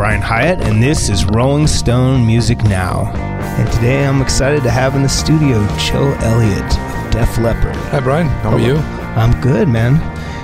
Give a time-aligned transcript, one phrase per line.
[0.00, 3.12] Brian Hiatt, and this is Rolling Stone Music Now.
[3.58, 7.76] And today I'm excited to have in the studio Joe Elliott of Def Leppard.
[7.76, 8.26] Hi, Brian.
[8.26, 8.76] How are you?
[8.76, 10.00] I'm good, man.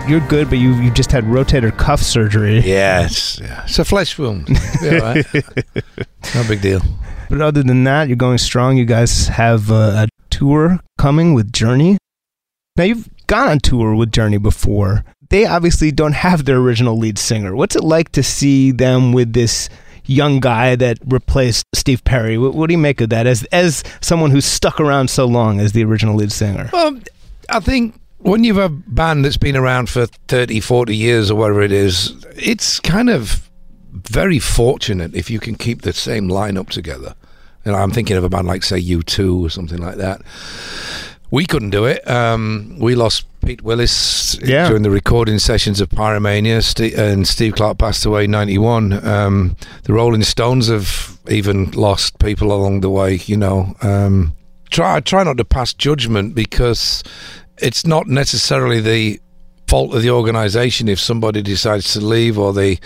[0.06, 2.58] You're good, but you you just had rotator cuff surgery.
[2.60, 4.46] Yeah, it's, yeah, it's a flesh wound.
[4.82, 5.26] Yeah, right.
[6.34, 6.82] no big deal.
[7.30, 8.76] But other than that, you're going strong.
[8.76, 11.96] You guys have a, a tour coming with Journey.
[12.76, 15.02] Now you've gone on tour with Journey before.
[15.28, 17.54] They obviously don't have their original lead singer.
[17.54, 19.68] What's it like to see them with this
[20.04, 22.38] young guy that replaced Steve Perry?
[22.38, 25.60] What, what do you make of that as as someone who's stuck around so long
[25.60, 26.70] as the original lead singer?
[26.72, 26.98] Well,
[27.48, 31.62] I think when you've a band that's been around for 30, 40 years or whatever
[31.62, 33.48] it is, it's kind of
[33.92, 37.14] very fortunate if you can keep the same lineup together.
[37.64, 40.22] And I'm thinking of a band like, say, U2 or something like that.
[41.30, 42.08] We couldn't do it.
[42.08, 44.68] Um, we lost Pete Willis Yeah.
[44.68, 46.58] during the recording sessions of Pyromania,
[46.98, 49.04] and Steve Clark passed away in '91.
[49.06, 53.20] Um, the Rolling Stones have even lost people along the way.
[53.26, 54.34] You know, um,
[54.70, 57.02] try try not to pass judgment because
[57.58, 59.20] it's not necessarily the
[59.66, 62.78] fault of the organization if somebody decides to leave or they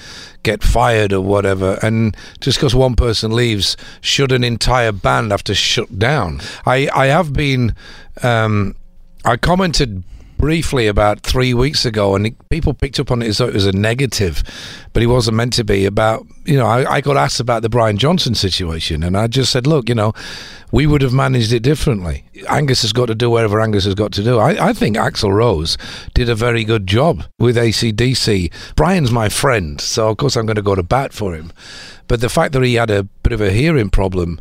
[0.43, 1.79] get fired or whatever.
[1.83, 6.41] And just because one person leaves should an entire band have to shut down?
[6.67, 7.75] I i have been
[8.23, 8.75] um
[9.25, 10.03] i commented
[10.41, 13.67] briefly about three weeks ago, and people picked up on it as though it was
[13.67, 14.43] a negative,
[14.95, 15.85] but it wasn't meant to be.
[15.85, 19.53] About you know, I, I got asked about the Brian Johnson situation, and I just
[19.53, 20.13] said, look, you know,
[20.73, 22.25] we would have managed it differently.
[22.49, 24.39] Angus has got to do whatever Angus has got to do.
[24.39, 25.77] I, I think Axl Rose
[26.15, 28.51] did a very good job with ACDC.
[28.77, 31.53] Brian's my friend, so of course I'm going to go to bat for him.
[32.09, 34.41] But the fact that he had a bit of a hearing problem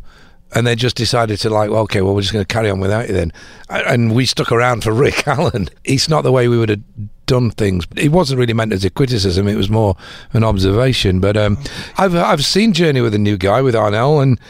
[0.54, 2.80] and they just decided to like, well, okay, well, we're just going to carry on
[2.80, 3.32] without you then.
[3.68, 5.68] And we stuck around for Rick Allen.
[5.84, 6.80] It's not the way we would have
[7.26, 7.86] done things.
[7.96, 9.46] It wasn't really meant as a criticism.
[9.46, 9.96] It was more
[10.32, 11.20] an observation.
[11.20, 11.58] But um,
[11.98, 14.40] I've I've seen Journey with a new guy with Arnel, and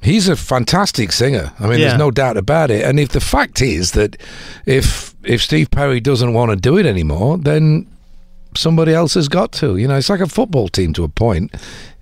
[0.00, 1.52] he's a fantastic singer.
[1.58, 1.88] I mean, Yeah.
[1.88, 2.84] there's no doubt about it.
[2.84, 4.16] And if the fact is that
[4.66, 7.86] if if Steve Perry doesn't want to do it anymore, then
[8.56, 9.76] somebody else has got to.
[9.76, 11.54] You know, it's like a football team to a point.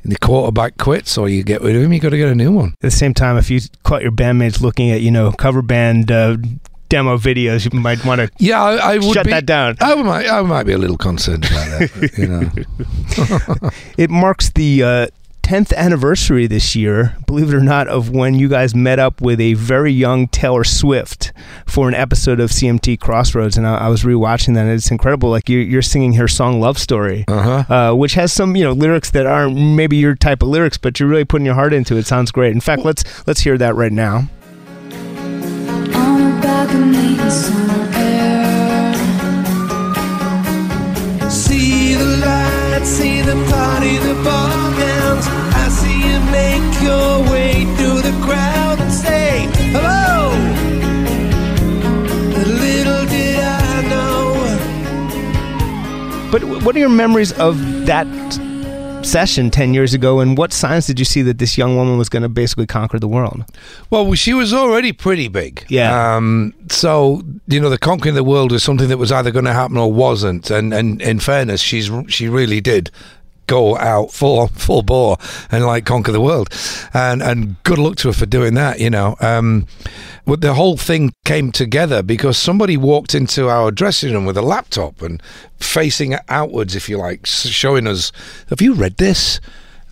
[0.05, 1.93] The quarterback quits, or you get rid of him.
[1.93, 2.75] You got to get a new one.
[2.75, 6.11] At the same time, if you caught your bandmates looking at you know cover band
[6.13, 6.37] uh,
[6.91, 9.77] demo videos, you might want to Yeah, I, I would shut be, that down.
[9.81, 12.19] I might, I might be a little concerned about that.
[12.19, 15.07] You know, It marks the uh,
[15.45, 19.39] 10th anniversary this year, believe it or not, of when you guys met up with
[19.43, 21.35] a very young Taylor Swift
[21.67, 23.59] for an episode of CMT Crossroads.
[23.59, 25.29] And I, I was rewatching that, and it's incredible.
[25.29, 27.27] Like you're, you're singing her song Love Story.
[27.29, 27.75] uh huh.
[27.75, 30.99] Uh, which has some, you know, lyrics that aren't maybe your type of lyrics, but
[30.99, 32.01] you're really putting your heart into it.
[32.01, 32.53] It sounds great.
[32.53, 34.29] In fact, let's let's hear that right now.
[35.95, 38.95] On a balcony in summer air.
[41.31, 44.64] See the lights, see the party, the ball
[46.85, 50.31] your way through the crowd and say hello.
[52.65, 54.35] Little did I know.
[56.31, 58.07] But what are your memories of that
[59.05, 62.09] session 10 years ago, and what signs did you see that this young woman was
[62.09, 63.45] going to basically conquer the world?
[63.91, 65.65] Well, she was already pretty big.
[65.69, 66.17] Yeah.
[66.17, 69.53] Um, so you know, the conquering the world was something that was either going to
[69.53, 70.51] happen or wasn't.
[70.51, 72.91] And and in fairness, she's she really did
[73.47, 75.17] go out full full bore
[75.51, 76.49] and like conquer the world.
[76.93, 78.81] And and good luck to her for doing that.
[78.81, 79.17] You know.
[79.21, 79.67] Um,
[80.27, 84.43] but the whole thing came together because somebody walked into our dressing room with a
[84.43, 85.23] laptop and
[85.59, 88.11] facing outwards, if you like, showing us,
[88.49, 89.41] "Have you read this?"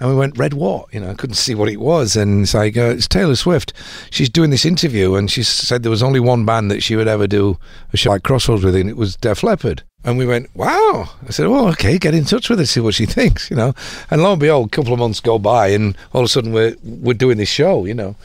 [0.03, 0.93] And we went, read what?
[0.93, 2.17] You know, I couldn't see what it was.
[2.17, 3.73] And it's like, uh, it's Taylor Swift.
[4.11, 7.07] She's doing this interview, and she said there was only one band that she would
[7.07, 7.57] ever do
[7.93, 9.85] a show like Crossroads with, and it was Def Leppard.
[10.05, 11.11] And we went, wow.
[11.27, 13.75] I said, well, okay, get in touch with her, see what she thinks, you know.
[14.11, 16.53] And lo and behold, a couple of months go by, and all of a sudden
[16.53, 18.17] we're, we're doing this show, you know.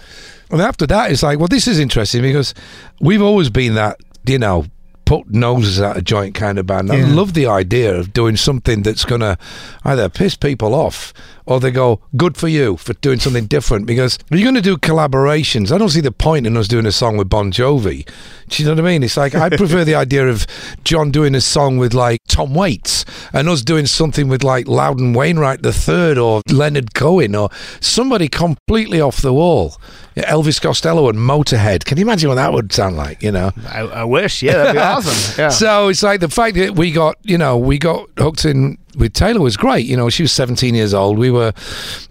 [0.50, 2.54] And after that, it's like, well, this is interesting because
[3.00, 4.66] we've always been that, you know,
[5.06, 6.92] put noses at a joint kind of band.
[6.92, 9.38] I love the idea of doing something that's going to
[9.86, 11.14] either piss people off
[11.48, 13.88] or they go, good for you for doing something different.
[13.88, 15.72] Because you're going to do collaborations.
[15.72, 18.08] I don't see the point in us doing a song with Bon Jovi.
[18.50, 19.02] Do you know what I mean?
[19.04, 20.46] It's like, I prefer the idea of
[20.84, 25.14] John doing a song with like Tom Waits and us doing something with like Loudon
[25.14, 29.78] Wainwright III or Leonard Cohen or somebody completely off the wall.
[30.18, 31.86] Elvis Costello and Motorhead.
[31.86, 33.22] Can you imagine what that would sound like?
[33.22, 34.42] You know, I, I wish.
[34.42, 35.42] Yeah, that'd be awesome.
[35.42, 35.50] Yeah.
[35.50, 39.14] so it's like the fact that we got, you know, we got hooked in with
[39.14, 39.86] Taylor was great.
[39.86, 41.18] You know, she was 17 years old.
[41.18, 41.54] We were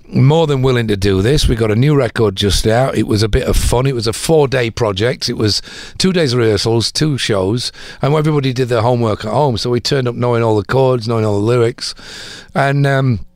[0.08, 1.48] more than willing to do this.
[1.48, 2.96] We got a new record just out.
[2.96, 3.86] It was a bit of fun.
[3.86, 5.28] It was a four day project.
[5.28, 5.62] It was
[5.98, 9.58] two days of rehearsals, two shows, and everybody did their homework at home.
[9.58, 11.94] So we turned up knowing all the chords, knowing all the lyrics,
[12.54, 13.26] and um,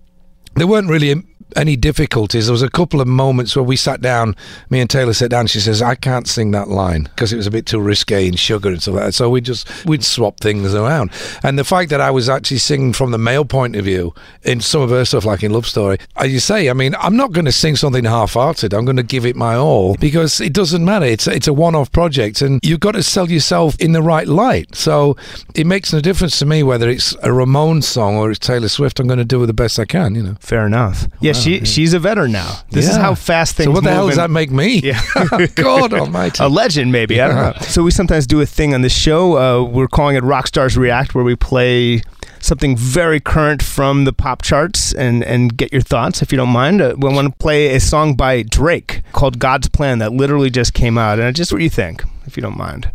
[0.54, 1.24] there weren't really
[1.56, 2.46] any difficulties.
[2.46, 4.36] There was a couple of moments where we sat down,
[4.68, 5.46] me and Taylor sat down.
[5.46, 8.38] She says, "I can't sing that line because it was a bit too risque and
[8.38, 11.10] sugar and stuff like that." So we just we'd swap things around.
[11.42, 14.60] And the fact that I was actually singing from the male point of view in
[14.60, 17.32] some of her stuff, like in Love Story, as you say, I mean, I'm not
[17.32, 18.72] going to sing something half-hearted.
[18.72, 21.06] I'm going to give it my all because it doesn't matter.
[21.06, 24.74] It's it's a one-off project, and you've got to sell yourself in the right light.
[24.74, 25.16] So
[25.54, 29.00] it makes no difference to me whether it's a Ramones song or it's Taylor Swift.
[29.00, 30.14] I'm going to do the best I can.
[30.14, 30.36] You know.
[30.40, 31.06] Fair enough.
[31.20, 32.58] Yeah, she she's a veteran now.
[32.70, 34.78] This is how fast things So what the hell does in- that make me?
[34.80, 35.00] Yeah.
[35.54, 36.42] God Almighty.
[36.44, 37.20] a legend, maybe.
[37.20, 37.62] I don't know.
[37.66, 39.36] So we sometimes do a thing on this show.
[39.38, 42.02] Uh, we're calling it Rock Stars React, where we play
[42.42, 46.48] something very current from the pop charts and and get your thoughts, if you don't
[46.50, 46.80] mind.
[46.80, 50.74] Uh, we want to play a song by Drake called "God's Plan" that literally just
[50.74, 52.90] came out, and just what you think, if you don't mind.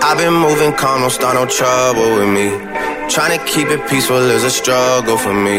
[0.00, 2.48] I've been moving calm, don't start no trouble with me.
[3.10, 5.58] Trying to keep it peaceful is a struggle for me.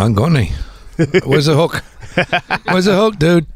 [0.00, 0.50] Mangoni.
[1.26, 1.84] Where's the hook?
[2.64, 3.46] Where's the hook, dude?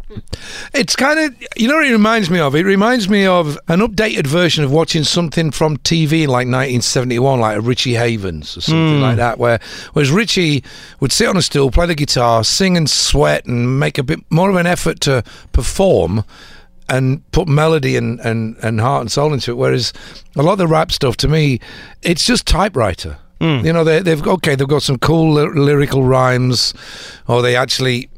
[0.75, 2.55] It's kind of, you know what it reminds me of?
[2.55, 7.41] It reminds me of an updated version of watching something from TV in like 1971,
[7.41, 9.03] like a Richie Havens or something hmm.
[9.03, 9.59] like that, where
[9.95, 10.63] whereas Richie
[11.01, 14.21] would sit on a stool, play the guitar, sing and sweat, and make a bit
[14.29, 16.25] more of an effort to perform
[16.91, 19.55] and put melody and, and, and heart and soul into it.
[19.55, 19.95] Whereas
[20.37, 21.61] a lot of the rap stuff, to me,
[22.03, 23.17] it's just typewriter.
[23.65, 26.73] You know, they, they've okay, they've got some cool ly- lyrical rhymes,
[27.27, 28.09] or they actually,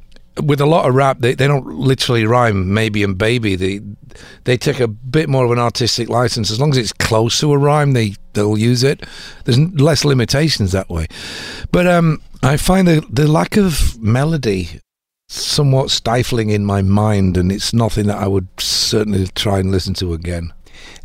[0.42, 3.56] with a lot of rap, they, they don't literally rhyme maybe and baby.
[3.56, 3.80] They
[4.44, 6.50] they take a bit more of an artistic license.
[6.50, 9.04] As long as it's close to a rhyme, they they'll use it.
[9.44, 11.06] There's less limitations that way.
[11.72, 14.80] But um, I find the the lack of melody
[15.28, 19.94] somewhat stifling in my mind, and it's nothing that I would certainly try and listen
[19.94, 20.52] to again.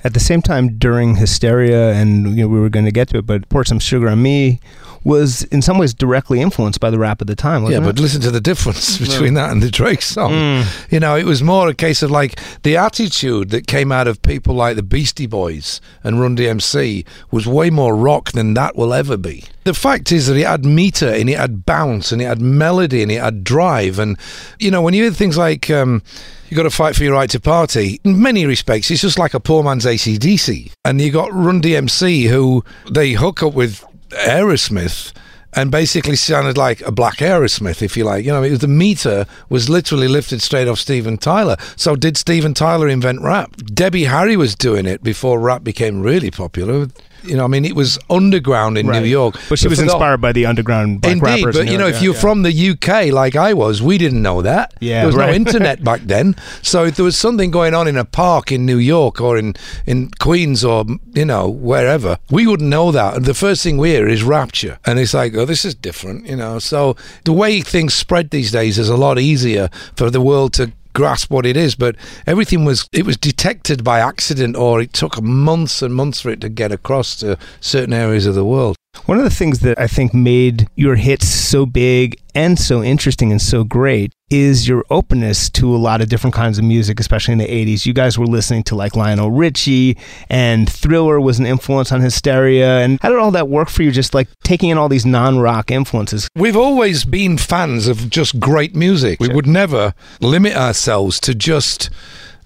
[0.04, 3.20] At the same time, during Hysteria, and you know, we were going to get to
[3.20, 4.60] it, but Pour Some Sugar on Me
[5.04, 8.02] was in some ways directly influenced by the rap at the time, Yeah, but it?
[8.02, 10.32] listen to the difference between that and the Drake song.
[10.32, 10.92] Mm.
[10.92, 14.22] You know, it was more a case of like the attitude that came out of
[14.22, 18.94] people like the Beastie Boys and Run DMC was way more rock than that will
[18.94, 19.44] ever be.
[19.64, 23.02] The fact is that it had meter and it had bounce and it had melody
[23.02, 24.00] and it had drive.
[24.00, 24.18] And,
[24.60, 26.02] you know, when you hear things like, um,
[26.50, 28.02] you got to fight for your right to party.
[28.04, 30.74] In many respects, it's just like a poor man's ACDC.
[30.84, 35.14] And you got Run DMC, who they hook up with Aerosmith
[35.54, 38.26] and basically sounded like a black Aerosmith, if you like.
[38.26, 41.58] You know, it was, the meter was literally lifted straight off Steven Tyler.
[41.76, 43.56] So did Steven Tyler invent rap?
[43.58, 46.88] Debbie Harry was doing it before rap became really popular.
[47.24, 49.02] You know, I mean, it was underground in Right.
[49.02, 49.36] New York.
[49.50, 51.58] But she was for the- inspired by the underground black Indeed, rappers.
[51.58, 52.20] but you know, if yeah, you're yeah.
[52.20, 54.74] from the UK like I was, we didn't know that.
[54.80, 55.30] Yeah, there was right.
[55.30, 56.36] no internet back then.
[56.62, 59.54] So if there was something going on in a park in New York or in
[59.86, 63.16] in Queens or you know wherever, we wouldn't know that.
[63.18, 66.26] And the first thing we hear is Rapture, and it's like, oh, this is different,
[66.28, 66.60] you know.
[66.60, 70.72] So the way things spread these days is a lot easier for the world to
[70.94, 71.96] grasp what it is but
[72.28, 76.42] everything was it was detected by accident or it took months and months for it
[76.42, 78.76] to get across to certain areas of the world.
[79.06, 83.32] One of the things that I think made your hits so big and so interesting
[83.32, 87.34] and so great is your openness to a lot of different kinds of music, especially
[87.34, 87.86] in the 80s.
[87.86, 89.98] You guys were listening to like Lionel Richie,
[90.30, 92.80] and Thriller was an influence on Hysteria.
[92.80, 95.40] And how did all that work for you, just like taking in all these non
[95.40, 96.30] rock influences?
[96.36, 99.20] We've always been fans of just great music.
[99.20, 101.90] We would never limit ourselves to just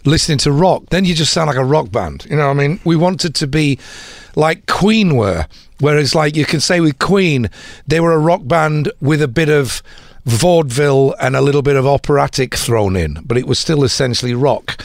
[0.06, 0.86] listening to rock.
[0.90, 2.26] Then you just sound like a rock band.
[2.30, 3.78] You know, what I mean, we wanted to be
[4.36, 5.46] like Queen were.
[5.80, 7.50] Whereas, like you can say with Queen,
[7.86, 9.84] they were a rock band with a bit of
[10.26, 14.82] vaudeville and a little bit of operatic thrown in, but it was still essentially rock.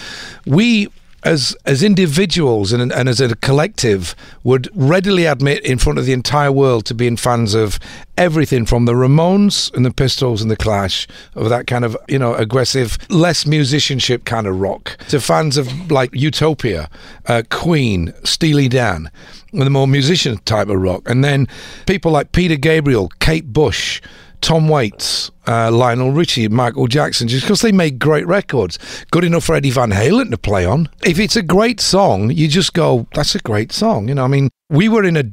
[0.47, 0.89] We
[1.23, 6.13] as as individuals and, and as a collective would readily admit in front of the
[6.13, 7.79] entire world to being fans of
[8.17, 12.19] everything from the Ramones and the Pistols and the Clash of that kind of you
[12.19, 16.89] know aggressive less musicianship kind of rock to fans of like Utopia
[17.27, 19.11] uh, Queen Steely Dan
[19.53, 21.49] and the more musician type of rock and then
[21.87, 24.01] people like Peter Gabriel Kate Bush
[24.41, 28.79] Tom Waits, uh, Lionel Richie, Michael Jackson, just because they made great records.
[29.11, 30.89] Good enough for Eddie Van Halen to play on.
[31.05, 34.09] If it's a great song, you just go, that's a great song.
[34.09, 35.25] You know, I mean, we were in a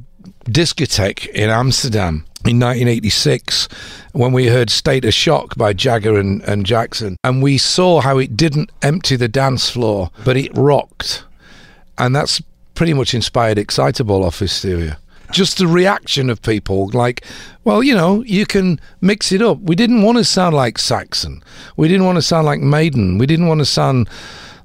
[0.44, 3.68] discotheque in Amsterdam in 1986
[4.12, 7.16] when we heard State of Shock by Jagger and, and Jackson.
[7.24, 11.24] And we saw how it didn't empty the dance floor, but it rocked.
[11.96, 12.40] And that's
[12.74, 14.98] pretty much inspired Excitable off Hysteria.
[15.30, 17.24] Just the reaction of people, like,
[17.64, 19.60] well, you know, you can mix it up.
[19.60, 21.42] We didn't want to sound like Saxon.
[21.76, 23.18] We didn't want to sound like Maiden.
[23.18, 24.08] We didn't want to sound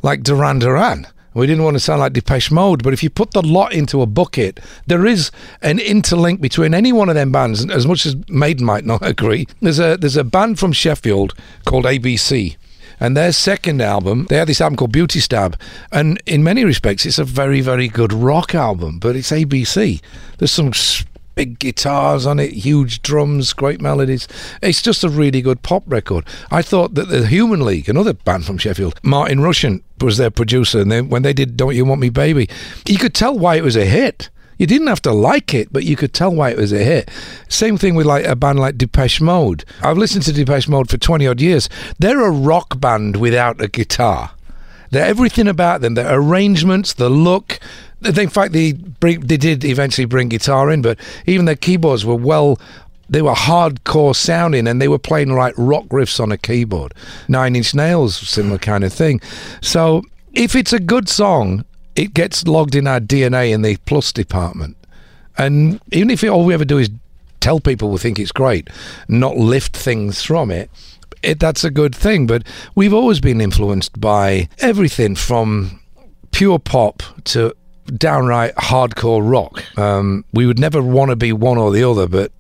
[0.02, 1.08] like Duran Duran.
[1.34, 4.02] We didn't want to sound like Depeche Mode, but if you put the lot into
[4.02, 7.66] a bucket, there is an interlink between any one of them bands.
[7.70, 11.34] As much as Maiden might not agree, there's a there's a band from Sheffield
[11.66, 12.56] called ABC,
[13.04, 15.60] and their second album, they had this album called Beauty Stab,
[15.92, 20.02] and in many respects, it's a very very good rock album, but it's ABC.
[20.38, 20.72] There's some
[21.36, 24.28] big guitars on it, huge drums, great melodies.
[24.62, 26.26] It's just a really good pop record.
[26.50, 30.80] I thought that the Human League, another band from Sheffield, Martin Rushent was their producer,
[30.80, 32.50] and they, when they did "Don't You Want Me, Baby,"
[32.88, 34.30] you could tell why it was a hit.
[34.58, 37.10] You didn't have to like it, but you could tell why it was a hit.
[37.50, 39.66] Same thing with like a band like Depeche Mode.
[39.82, 41.70] I've listened to Depeche Mode for twenty odd years.
[42.00, 44.32] They're a rock band without a guitar.
[44.92, 45.96] They're everything about them.
[45.96, 47.60] Their arrangements, the look.
[48.04, 52.16] In fact, they bring, they did eventually bring guitar in, but even their keyboards were
[52.16, 52.60] well.
[53.10, 56.94] They were hardcore sounding, and they were playing like rock riffs on a keyboard.
[57.28, 59.20] Nine Inch Nails, similar kind of thing.
[59.62, 64.12] So, if it's a good song, it gets logged in our DNA in the plus
[64.12, 64.78] department.
[65.38, 66.90] And even if it, all we ever do is
[67.40, 68.70] tell people we think it's great,
[69.08, 70.70] not lift things from it,
[71.22, 72.28] it, that's a good thing.
[72.28, 72.44] But
[72.76, 75.80] we've always been influenced by everything from
[76.32, 77.56] pure pop to
[77.98, 79.64] downright hardcore rock.
[79.78, 82.32] Um, we would never want to be one or the other, but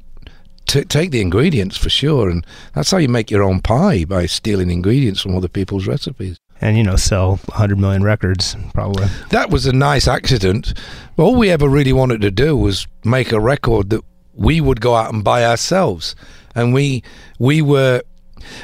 [0.67, 2.29] t- take the ingredients for sure.
[2.29, 6.37] And that's how you make your own pie by stealing ingredients from other people's recipes.
[6.63, 9.07] And, you know, sell 100 million records, probably.
[9.31, 10.73] That was a nice accident.
[11.17, 14.01] All we ever really wanted to do was make a record that
[14.33, 16.15] we would go out and buy ourselves.
[16.55, 17.03] And we
[17.37, 18.01] we were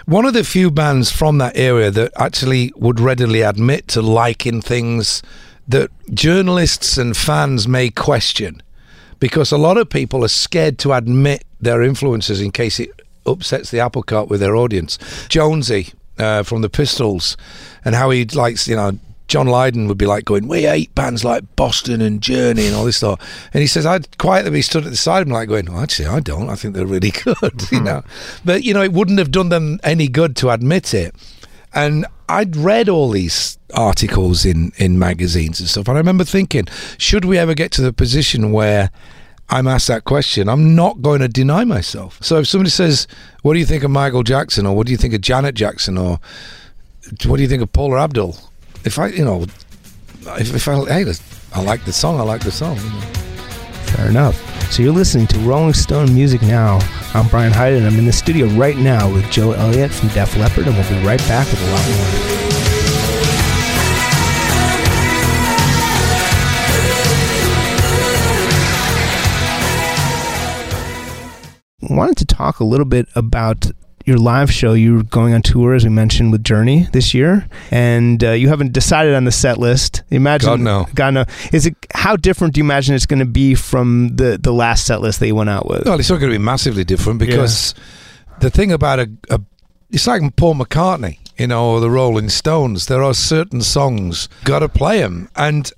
[0.05, 4.61] one of the few bands from that area that actually would readily admit to liking
[4.61, 5.21] things
[5.67, 8.63] that journalists and fans may question.
[9.19, 12.91] Because a lot of people are scared to admit their influences in case it
[13.25, 14.97] upsets the apple cart with their audience.
[15.27, 17.37] Jonesy uh, from the Pistols,
[17.83, 18.97] and how he likes, you know,
[19.29, 22.83] John Lydon would be like going, "We hate bands like Boston and Journey and all
[22.83, 23.19] this stuff,"
[23.53, 25.81] and he says, "I'd quietly be stood at the side of him like going, well,
[25.81, 26.49] actually, I don't.
[26.49, 28.03] I think they're really good, you know."
[28.43, 31.15] But you know, it wouldn't have done them any good to admit it.
[31.73, 36.65] And I'd read all these articles in in magazines and stuff, and I remember thinking,
[36.97, 38.89] should we ever get to the position where
[39.49, 42.19] I'm asked that question, I'm not going to deny myself.
[42.21, 43.07] So if somebody says,
[43.41, 45.97] "What do you think of Michael Jackson?" or "What do you think of Janet Jackson?"
[45.97, 46.19] or
[47.25, 48.37] "What do you think of Paula Abdul?"
[48.85, 49.45] If I, you know,
[50.37, 51.11] if, if I, hey,
[51.53, 52.77] I like the song, I like the song.
[52.77, 54.35] Fair enough.
[54.71, 56.79] So you're listening to Rolling Stone Music Now.
[57.15, 60.37] I'm Brian Hiatt, and I'm in the studio right now with Joe Elliott from Def
[60.37, 62.38] Leppard, and we'll be right back with a lot more.
[71.89, 73.71] Wanted to talk a little bit about
[74.05, 74.73] your live show.
[74.73, 78.73] You're going on tour, as we mentioned, with Journey this year, and uh, you haven't
[78.73, 80.03] decided on the set list.
[80.09, 80.87] Imagine, God, no.
[80.95, 81.25] God no.
[81.53, 84.85] Is it how different do you imagine it's going to be from the the last
[84.85, 85.85] set list that you went out with?
[85.85, 87.75] Well, it's not going to be massively different because
[88.39, 89.41] the thing about a, a,
[89.91, 92.87] it's like Paul McCartney, you know, or the Rolling Stones.
[92.87, 95.71] There are certain songs got to play them, and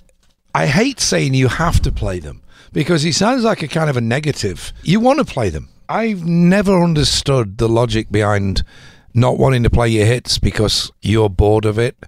[0.54, 2.42] I hate saying you have to play them
[2.72, 4.72] because it sounds like a kind of a negative.
[4.82, 5.68] You want to play them.
[5.92, 8.64] I've never understood the logic behind
[9.12, 11.98] not wanting to play your hits because you're bored of it,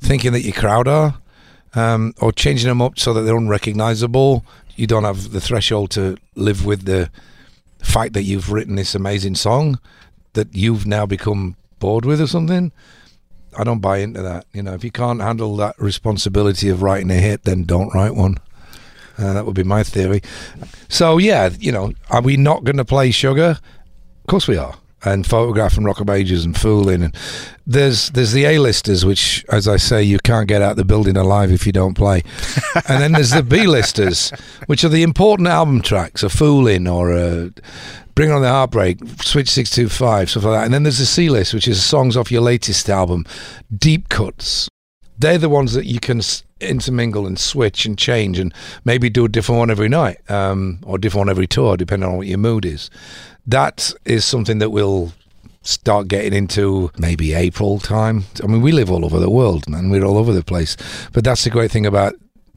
[0.00, 1.20] thinking that your crowd are,
[1.76, 4.44] um, or changing them up so that they're unrecognizable.
[4.74, 7.12] You don't have the threshold to live with the
[7.80, 9.78] fact that you've written this amazing song
[10.32, 12.72] that you've now become bored with or something.
[13.56, 14.46] I don't buy into that.
[14.52, 18.16] You know, if you can't handle that responsibility of writing a hit, then don't write
[18.16, 18.38] one.
[19.18, 20.22] Uh, that would be my theory.
[20.88, 23.58] So yeah, you know, are we not going to play Sugar?
[23.60, 24.74] Of course we are.
[25.04, 27.16] And Photograph and Rock of Ages and Fooling and
[27.66, 31.52] there's there's the A-listers, which, as I say, you can't get out the building alive
[31.52, 32.22] if you don't play.
[32.88, 34.30] and then there's the B-listers,
[34.66, 37.52] which are the important album tracks, a Fooling or a
[38.14, 40.64] Bring On the Heartbreak, Switch 625, stuff like that.
[40.64, 43.24] And then there's the C-list, which is songs off your latest album,
[43.76, 44.68] deep cuts.
[45.18, 46.20] They're the ones that you can
[46.60, 48.52] intermingle and switch and change and
[48.84, 52.16] maybe do a different one every night um, or different one every tour, depending on
[52.16, 52.90] what your mood is.
[53.46, 55.12] That is something that we'll
[55.62, 58.24] start getting into maybe April time.
[58.42, 59.90] I mean, we live all over the world, man.
[59.90, 60.76] We're all over the place.
[61.12, 62.14] But that's the great thing about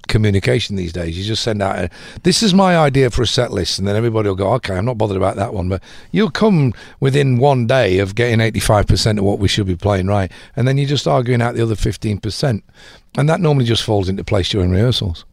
[0.08, 1.18] communication these days.
[1.18, 1.90] You just send out, a,
[2.24, 4.86] this is my idea for a set list, and then everybody will go, okay, I'm
[4.86, 5.70] not bothered about that one.
[5.70, 10.08] But you'll come within one day of getting 85% of what we should be playing
[10.08, 12.62] right, and then you're just arguing out the other 15%.
[13.18, 15.26] And that normally just falls into place during rehearsals.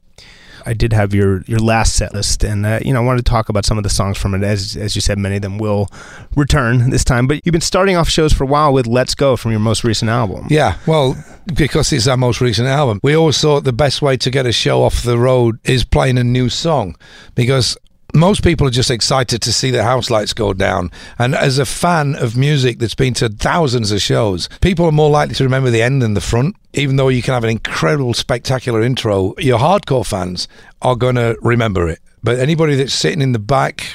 [0.66, 3.30] I did have your your last set list, and uh, you know I wanted to
[3.30, 4.42] talk about some of the songs from it.
[4.42, 5.88] As as you said, many of them will
[6.36, 7.26] return this time.
[7.26, 9.84] But you've been starting off shows for a while with "Let's Go" from your most
[9.84, 10.46] recent album.
[10.50, 11.16] Yeah, well,
[11.54, 14.52] because it's our most recent album, we always thought the best way to get a
[14.52, 16.96] show off the road is playing a new song
[17.34, 17.76] because
[18.14, 20.90] most people are just excited to see the house lights go down.
[21.18, 25.10] And as a fan of music that's been to thousands of shows, people are more
[25.10, 26.56] likely to remember the end than the front.
[26.72, 30.48] Even though you can have an incredible, spectacular intro, your hardcore fans
[30.82, 32.00] are going to remember it.
[32.22, 33.86] But anybody that's sitting in the back,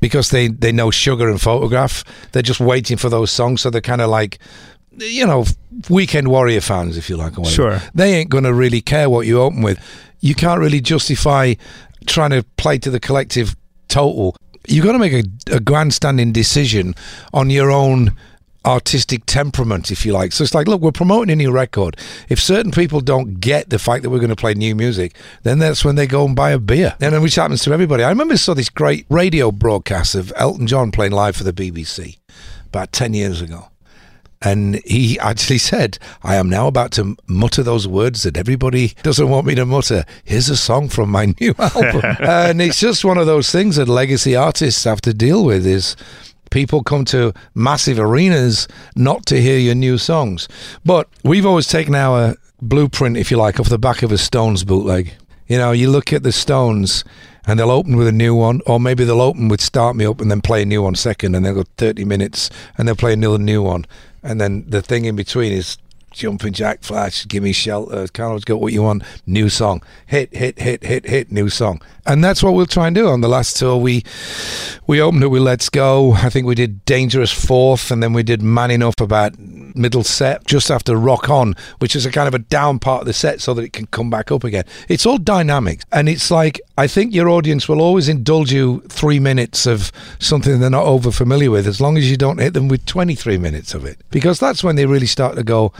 [0.00, 3.60] because they, they know Sugar and Photograph, they're just waiting for those songs.
[3.60, 4.38] So they're kind of like,
[4.98, 5.44] you know,
[5.88, 7.34] weekend warrior fans, if you like.
[7.46, 7.80] Sure.
[7.94, 9.78] They ain't going to really care what you open with.
[10.20, 11.54] You can't really justify
[12.06, 13.56] trying to play to the collective
[13.88, 14.36] total.
[14.68, 16.94] You've got to make a, a grandstanding decision
[17.32, 18.16] on your own
[18.66, 20.32] artistic temperament, if you like.
[20.32, 21.96] So it's like, look, we're promoting a new record.
[22.28, 25.60] If certain people don't get the fact that we're going to play new music, then
[25.60, 26.96] that's when they go and buy a beer.
[27.00, 28.02] And which happens to everybody.
[28.02, 31.52] I remember I saw this great radio broadcast of Elton John playing live for the
[31.52, 32.18] BBC
[32.66, 33.68] about 10 years ago.
[34.42, 39.28] And he actually said, I am now about to mutter those words that everybody doesn't
[39.28, 40.04] want me to mutter.
[40.24, 42.02] Here's a song from my new album.
[42.20, 45.96] and it's just one of those things that legacy artists have to deal with is
[46.50, 50.48] people come to massive arenas not to hear your new songs.
[50.84, 54.64] But we've always taken our blueprint, if you like, off the back of a Stones
[54.64, 55.12] bootleg.
[55.46, 57.04] You know, you look at the Stones
[57.46, 60.20] and they'll open with a new one, or maybe they'll open with Start Me Up
[60.20, 63.12] and then play a new one second, and they'll go 30 minutes and they'll play
[63.12, 63.86] another new one.
[64.26, 65.78] And then the thing in between is
[66.10, 69.82] Jumping Jack Flash, Give Me Shelter, Carlos Got What You Want, new song.
[70.06, 71.80] Hit, hit, hit, hit, hit, new song.
[72.06, 73.76] And that's what we'll try and do on the last tour.
[73.76, 74.02] We
[74.88, 76.14] we opened it with Let's Go.
[76.14, 79.34] I think we did Dangerous Fourth, and then we did Man Enough about
[79.76, 83.06] middle set, just after Rock On, which is a kind of a down part of
[83.06, 84.64] the set so that it can come back up again.
[84.88, 85.80] It's all dynamic.
[85.92, 90.58] And it's like, I think your audience will always indulge you three minutes of something
[90.60, 93.74] they're not over familiar with, as long as you don't hit them with 23 minutes
[93.74, 93.98] of it.
[94.10, 95.72] Because that's when they really start to go,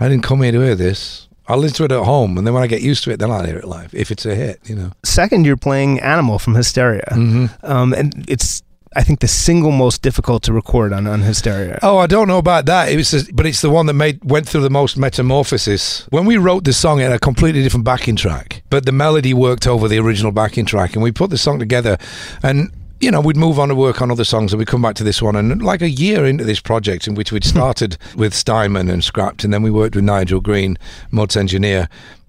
[0.00, 1.24] I didn't come here to hear this.
[1.50, 3.30] I'll listen to it at home, and then when I get used to it, then
[3.30, 4.92] I'll hear it live if it's a hit, you know.
[5.02, 7.46] Second, you're playing "Animal" from Hysteria, Mm-hmm.
[7.64, 8.62] um, and it's
[8.96, 11.78] I think the single most difficult to record on on Hysteria.
[11.82, 12.90] Oh, I don't know about that.
[12.90, 16.06] It was, the- but it's the one that made went through the most metamorphosis.
[16.10, 19.34] When we wrote the song, it had a completely different backing track, but the melody
[19.34, 21.98] worked over the original backing track, and we put the song together,
[22.42, 22.72] and.
[23.00, 25.04] You know, we'd move on to work on other songs, and we'd come back to
[25.04, 25.36] this one.
[25.36, 27.50] And like a year into this project, in which we'd hmm.
[27.50, 30.76] started with Steinman and scrapped, and then we worked with Nigel Green,
[31.12, 31.88] Mutt's engineer,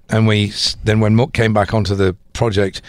[0.09, 2.83] and we then when Mutt came back onto the project,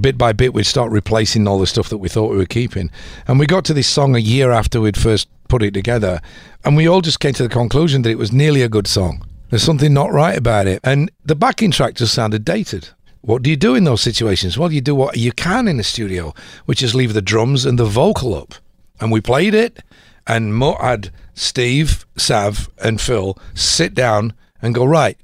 [0.00, 2.90] bit by bit we'd start replacing all the stuff that we thought we were keeping.
[3.26, 6.20] And we got to this song a year after we'd first put it together
[6.64, 9.24] and we all just came to the conclusion that it was nearly a good song.
[9.50, 10.80] There's something not right about it.
[10.82, 12.88] And the backing track just sounded dated.
[13.20, 14.58] What do you do in those situations?
[14.58, 17.78] Well you do what you can in the studio which is leave the drums and
[17.78, 18.54] the vocal up.
[19.00, 19.80] And we played it
[20.26, 25.18] and Mutt had Steve, Sav and Phil sit down and go right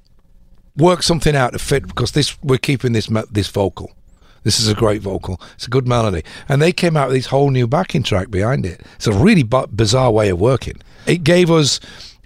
[0.77, 3.93] work something out to fit because this we're keeping this this vocal.
[4.43, 5.41] This is a great vocal.
[5.55, 8.65] It's a good melody, and they came out with this whole new backing track behind
[8.65, 8.81] it.
[8.97, 10.81] It's a really bu- bizarre way of working.
[11.07, 11.81] It gave us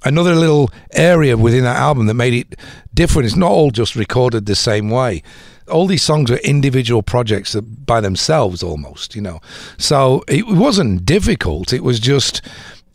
[0.05, 2.59] another little area within that album that made it
[2.92, 3.27] different.
[3.27, 5.22] It's not all just recorded the same way.
[5.70, 9.40] All these songs are individual projects by themselves almost, you know.
[9.79, 11.72] So it wasn't difficult.
[11.72, 12.42] It was just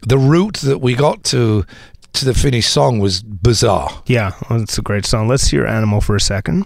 [0.02, 1.66] the route that we got to
[2.14, 4.02] to the finished song was bizarre.
[4.06, 5.28] Yeah, well, it's a great song.
[5.28, 6.66] Let's hear "Animal" for a second.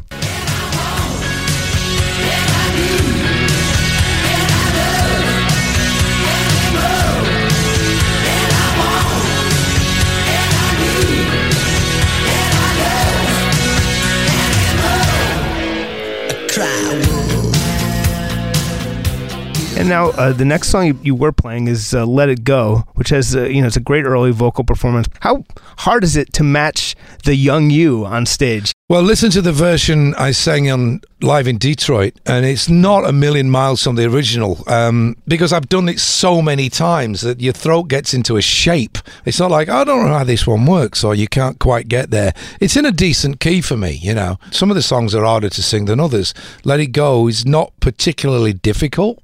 [19.83, 22.85] And now uh, the next song you, you were playing is uh, "Let It Go,"
[22.93, 25.09] which has uh, you know it's a great early vocal performance.
[25.19, 25.43] How
[25.79, 28.71] hard is it to match the young you on stage?
[28.87, 33.11] Well, listen to the version I sang on live in Detroit, and it's not a
[33.11, 37.51] million miles from the original um, because I've done it so many times that your
[37.51, 38.97] throat gets into a shape.
[39.25, 42.09] It's not like I don't know how this one works, or you can't quite get
[42.09, 42.31] there.
[42.61, 44.39] It's in a decent key for me, you know.
[44.49, 46.33] Some of the songs are harder to sing than others.
[46.63, 49.19] Let It Go is not particularly difficult.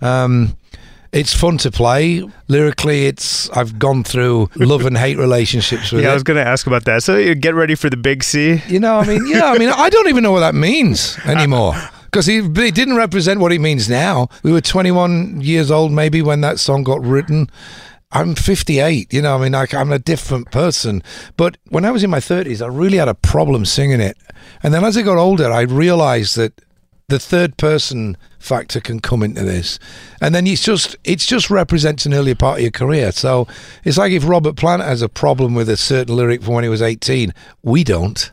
[0.00, 0.56] Um,
[1.10, 2.22] It's fun to play.
[2.48, 6.46] Lyrically, it's I've gone through love and hate relationships with Yeah, I was going to
[6.46, 7.02] ask about that.
[7.02, 8.62] So you get ready for the big C.
[8.68, 11.74] You know, I mean, yeah, I mean, I don't even know what that means anymore.
[12.10, 14.28] Because it didn't represent what it means now.
[14.42, 17.50] We were 21 years old, maybe, when that song got written.
[18.12, 21.02] I'm 58, you know, I mean, like, I'm a different person.
[21.36, 24.16] But when I was in my 30s, I really had a problem singing it.
[24.62, 26.54] And then as I got older, I realized that
[27.08, 29.78] the third person factor can come into this
[30.20, 33.48] and then it's just it's just represents an earlier part of your career so
[33.82, 36.70] it's like if robert plant has a problem with a certain lyric from when he
[36.70, 38.30] was 18 we don't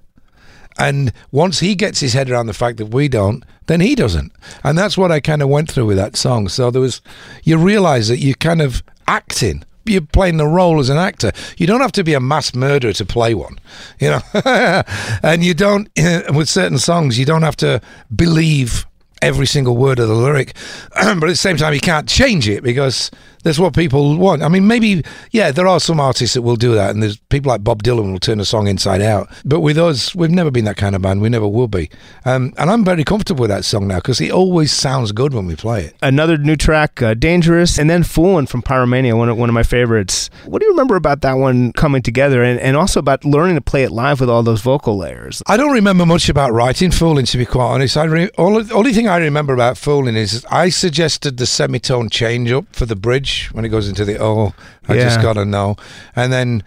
[0.78, 4.34] and once he gets his head around the fact that we don't, then he doesn't.
[4.64, 6.50] And that's what I kind of went through with that song.
[6.50, 7.02] So there was,
[7.44, 9.64] you realize that you're kind of acting.
[9.86, 11.32] You're playing the role as an actor.
[11.58, 13.60] You don't have to be a mass murderer to play one,
[14.00, 14.22] you know.
[15.24, 15.90] and you don't,
[16.34, 17.82] with certain songs, you don't have to
[18.16, 18.86] believe
[19.22, 20.56] every single word of the lyric.
[20.94, 23.12] but at the same time, you can't change it because
[23.46, 24.42] that's what people want.
[24.42, 27.50] I mean, maybe, yeah, there are some artists that will do that, and there's people
[27.50, 29.30] like Bob Dylan will turn a song inside out.
[29.46, 31.22] But with us, we've never been that kind of band.
[31.22, 31.92] We never will be.
[32.26, 35.46] Um, and I'm very comfortable with that song now because it always sounds good when
[35.46, 35.96] we play it.
[36.02, 39.62] Another new track, uh, Dangerous, and then Foolin' from Pyromania, one of, one of my
[39.62, 40.32] favorites.
[40.46, 43.62] What do you remember about that one coming together and, and also about learning to
[43.62, 45.44] play it live with all those vocal layers?
[45.46, 47.96] I don't remember much about writing Fooling, to be quite honest.
[47.96, 52.52] I re- only, only thing I remember about Fooling is I suggested the semitone change
[52.52, 54.54] up for the bridge when it goes into the oh,
[54.88, 55.76] I just gotta know,
[56.16, 56.64] and then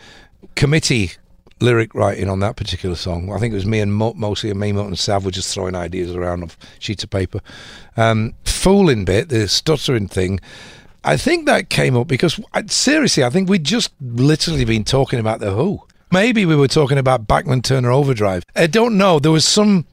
[0.55, 1.13] committee
[1.61, 3.33] lyric writing on that particular song.
[3.33, 5.75] I think it was me and Mo- mostly me, Mo, and Sav were just throwing
[5.75, 7.41] ideas around of sheets of paper.
[7.97, 10.41] Um, Fooling bit, the stuttering thing.
[11.05, 15.19] I think that came up because I- seriously, I think we'd just literally been talking
[15.19, 15.83] about the Who.
[16.13, 18.45] Maybe we were talking about Bachman-Turner Overdrive.
[18.57, 19.19] I don't know.
[19.19, 19.85] There was some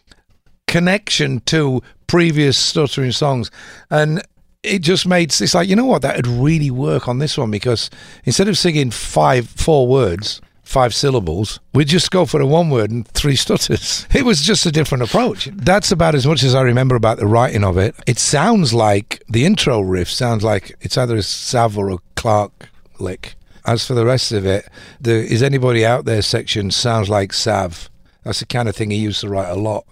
[0.67, 3.49] connection to previous stuttering songs,
[3.89, 4.21] and
[4.65, 7.51] it just made it's like you know what that would really work on this one
[7.51, 7.89] because
[8.23, 10.41] instead of singing five four words.
[10.63, 14.07] Five syllables, we'd just go for a one word and three stutters.
[14.15, 15.47] It was just a different approach.
[15.53, 17.93] That's about as much as I remember about the writing of it.
[18.07, 22.69] It sounds like the intro riff sounds like it's either a Sav or a Clark
[22.99, 23.35] lick.
[23.63, 24.67] As for the rest of it,
[24.99, 27.87] the is anybody out there section sounds like Sav.
[28.23, 29.85] That's the kind of thing he used to write a lot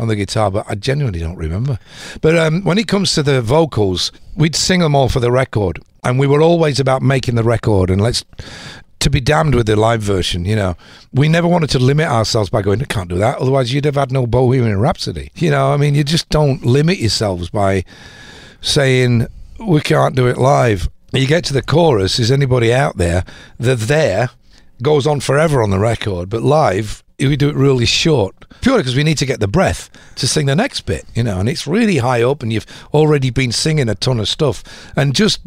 [0.00, 1.78] on the guitar, but I genuinely don't remember.
[2.20, 5.80] But um, when it comes to the vocals, we'd sing them all for the record,
[6.02, 8.24] and we were always about making the record and let's
[9.00, 10.44] to be damned with the live version.
[10.44, 10.76] You know,
[11.12, 13.96] we never wanted to limit ourselves by going, "I can't do that," otherwise you'd have
[13.96, 15.30] had no Bohemian Rhapsody.
[15.34, 17.84] You know, I mean, you just don't limit yourselves by
[18.60, 19.26] saying
[19.58, 20.88] we can't do it live.
[21.12, 22.18] You get to the chorus.
[22.18, 23.24] Is anybody out there?
[23.58, 24.30] The there
[24.82, 28.96] goes on forever on the record, but live we do it really short, purely because
[28.96, 31.04] we need to get the breath to sing the next bit.
[31.14, 34.28] You know, and it's really high up, and you've already been singing a ton of
[34.28, 34.62] stuff,
[34.96, 35.40] and just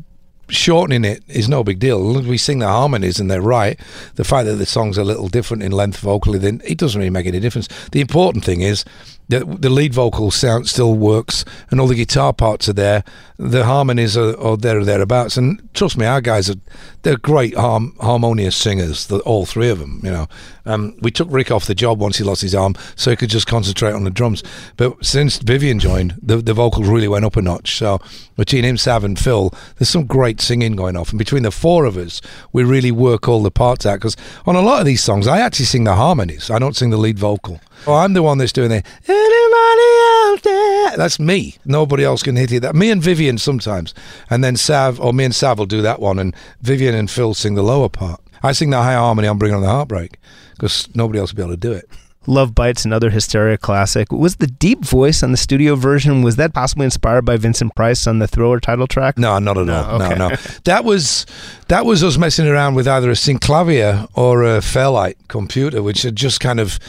[0.49, 2.21] shortening it is no big deal.
[2.21, 3.79] We sing the harmonies and they're right,
[4.15, 7.09] the fact that the song's a little different in length vocally, then it doesn't really
[7.09, 7.67] make any difference.
[7.91, 8.85] The important thing is
[9.33, 13.03] that the lead vocal sound still works and all the guitar parts are there.
[13.37, 15.37] The harmonies are, are there or thereabouts.
[15.37, 16.55] And trust me, our guys are
[17.01, 19.07] they're great harm, harmonious singers.
[19.07, 19.99] The, all three of them.
[20.03, 20.27] You know,
[20.65, 23.29] um, we took Rick off the job once he lost his arm, so he could
[23.29, 24.43] just concentrate on the drums.
[24.77, 27.75] But since Vivian joined, the the vocals really went up a notch.
[27.77, 27.99] So
[28.37, 31.09] between him, Sav, and Phil, there's some great singing going off.
[31.09, 32.21] And between the four of us,
[32.53, 33.95] we really work all the parts out.
[33.95, 34.15] Because
[34.45, 36.49] on a lot of these songs, I actually sing the harmonies.
[36.49, 37.59] I don't sing the lead vocal.
[37.87, 38.85] Oh, I'm the one that's doing it.
[39.07, 39.89] anybody
[40.31, 40.97] out there.
[40.97, 41.57] That's me.
[41.65, 42.61] Nobody else can hit it.
[42.61, 43.93] That me and Vivian sometimes,
[44.29, 47.33] and then Sav or me and Sav will do that one, and Vivian and Phil
[47.33, 48.21] sing the lower part.
[48.41, 50.17] I sing the high harmony on "Bring On the Heartbreak"
[50.51, 51.89] because nobody else will be able to do it.
[52.25, 54.09] Love Bites, another Hysteria classic.
[54.13, 58.07] Was the deep voice on the studio version, was that possibly inspired by Vincent Price
[58.07, 59.17] on the Thriller title track?
[59.17, 60.01] No, not at No, all.
[60.01, 60.15] okay.
[60.15, 60.35] No, no.
[60.63, 61.25] That was
[61.67, 66.15] that was us messing around with either a Synclavier or a Fairlight computer, which had
[66.15, 66.79] just kind of,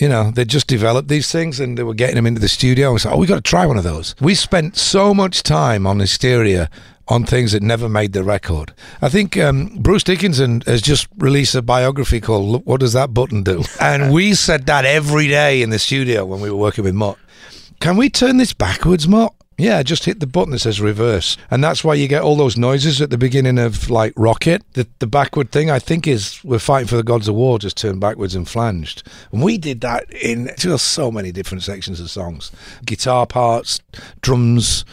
[0.00, 2.92] you know, they just developed these things and they were getting them into the studio.
[2.92, 4.14] We said, oh, we got to try one of those.
[4.20, 6.70] We spent so much time on Hysteria
[7.08, 8.72] on things that never made the record.
[9.00, 13.14] I think um, Bruce Dickinson has just released a biography called "Look, "What Does That
[13.14, 16.84] Button Do?" and we said that every day in the studio when we were working
[16.84, 17.16] with Mutt.
[17.80, 19.32] Can we turn this backwards, Mutt?
[19.60, 21.36] Yeah, just hit the button that says reverse.
[21.50, 24.62] And that's why you get all those noises at the beginning of like Rocket.
[24.74, 27.76] The, the backward thing, I think, is we're fighting for the gods of war, just
[27.76, 29.02] turned backwards and flanged.
[29.32, 32.52] And we did that in so many different sections of songs
[32.86, 33.80] guitar parts,
[34.20, 34.84] drums,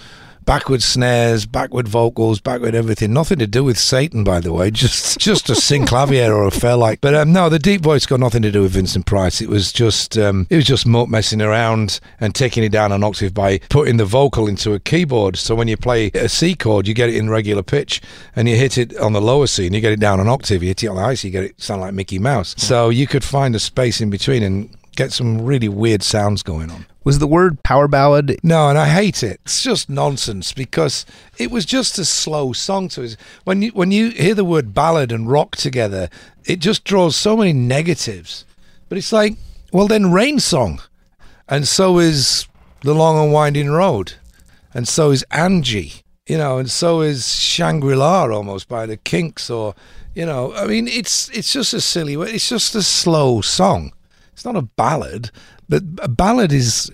[0.46, 3.14] backward snares, backward vocals, backward everything.
[3.14, 4.72] Nothing to do with Satan, by the way.
[4.72, 7.02] Just just a synclavier or a Fairlight.
[7.02, 9.42] But um, no, the deep voice got nothing to do with Vincent Price.
[9.42, 13.04] It was just um, it was just Mutt messing around and taking it down an
[13.04, 15.38] octave by putting the vocal into a keyboard.
[15.38, 18.02] So when you play a C chord, you get it in regular pitch,
[18.36, 20.62] and you hit it on the lower C, and you get it down an octave.
[20.64, 22.56] You hit it on the high C, you get it sound like Mickey Mouse.
[22.58, 26.72] So you could find a space in between and get some really weird sounds going
[26.72, 26.86] on.
[27.06, 28.40] Was the word power ballad?
[28.42, 29.40] No, and I hate it.
[29.46, 31.06] It's just nonsense because
[31.38, 33.16] it was just a slow song us.
[33.44, 36.10] When you when you hear the word ballad and rock together,
[36.46, 38.44] it just draws so many negatives.
[38.90, 39.38] But it's like,
[39.72, 40.82] well, then Rain Song,
[41.48, 42.48] and so is
[42.82, 44.14] The Long and Winding Road,
[44.74, 45.94] and so is Angie,
[46.28, 49.76] you know, and so is Shangri La almost by the Kinks, or
[50.16, 52.16] you know, I mean, it's it's just a silly.
[52.16, 53.92] It's just a slow song.
[54.34, 55.32] It's not a ballad,
[55.70, 56.92] but a ballad is.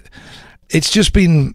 [0.69, 1.53] It's just been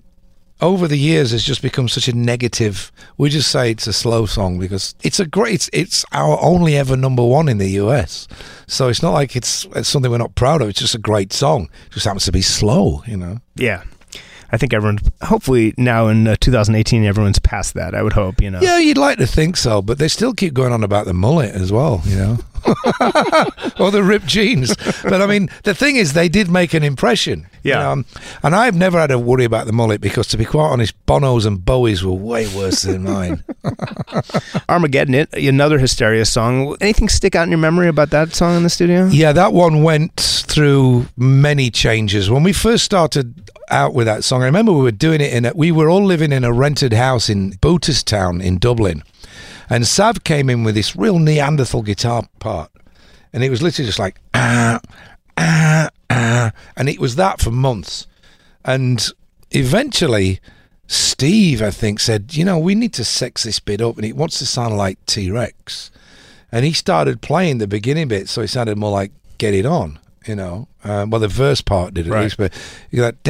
[0.61, 1.33] over the years.
[1.33, 2.91] It's just become such a negative.
[3.19, 5.55] We just say it's a slow song because it's a great.
[5.55, 8.27] It's, it's our only ever number one in the US.
[8.67, 10.69] So it's not like it's, it's something we're not proud of.
[10.69, 11.69] It's just a great song.
[11.87, 13.39] It just happens to be slow, you know.
[13.55, 13.83] Yeah.
[14.53, 17.95] I think everyone, hopefully now in uh, 2018 everyone's past that.
[17.95, 18.61] I would hope, you know.
[18.61, 21.55] Yeah, you'd like to think so, but they still keep going on about the mullet
[21.55, 22.39] as well, you know,
[23.81, 24.75] or the ripped jeans.
[25.03, 27.47] But I mean, the thing is, they did make an impression.
[27.63, 27.79] you Yeah.
[27.83, 28.05] know, um,
[28.43, 31.45] and I've never had to worry about the mullet because, to be quite honest, Bonos
[31.47, 33.43] and Bowies were way worse than mine.
[34.69, 36.77] Armageddon, it another Hysteria song.
[36.81, 39.07] Anything stick out in your memory about that song in the studio?
[39.07, 42.31] Yeah, that one went through many changes.
[42.31, 45.45] When we first started out with that song, I remember we were doing it in
[45.47, 49.03] a, we were all living in a rented house in Booterstown in Dublin.
[49.69, 52.71] And Sav came in with this real Neanderthal guitar part.
[53.33, 54.81] And it was literally just like ah
[55.37, 58.07] ah ah and it was that for months.
[58.65, 59.07] And
[59.51, 60.41] eventually
[60.89, 64.15] Steve, I think, said, you know, we need to sex this bit up and it
[64.17, 65.91] wants to sound like T Rex.
[66.53, 69.99] And he started playing the beginning bit, so it sounded more like Get It On,
[70.27, 70.69] you know.
[70.85, 72.23] Um, well, the verse part did at Right.
[72.23, 72.53] least, but
[72.93, 73.21] you got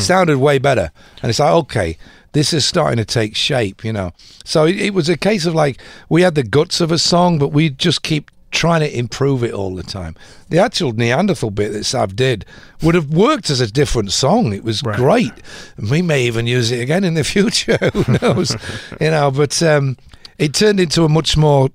[0.00, 0.90] sounded way better.
[1.22, 1.96] And it's like, okay,
[2.32, 4.12] this is starting to take shape, you know.
[4.44, 7.38] So it, it was a case of like we had the guts of a song,
[7.38, 10.16] but we just keep trying to improve it all the time.
[10.48, 12.44] The actual Neanderthal bit that Sav did
[12.82, 14.52] would have worked as a different song.
[14.52, 14.96] It was Right.
[14.96, 15.32] great.
[15.76, 17.78] And we may even use it again in the future.
[17.92, 18.56] Who knows?
[19.00, 19.96] you know, but um,
[20.38, 21.68] it turned into a much more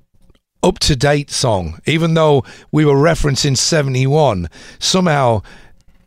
[0.64, 1.80] up to date song.
[1.86, 5.44] Even though we were referencing 71, somehow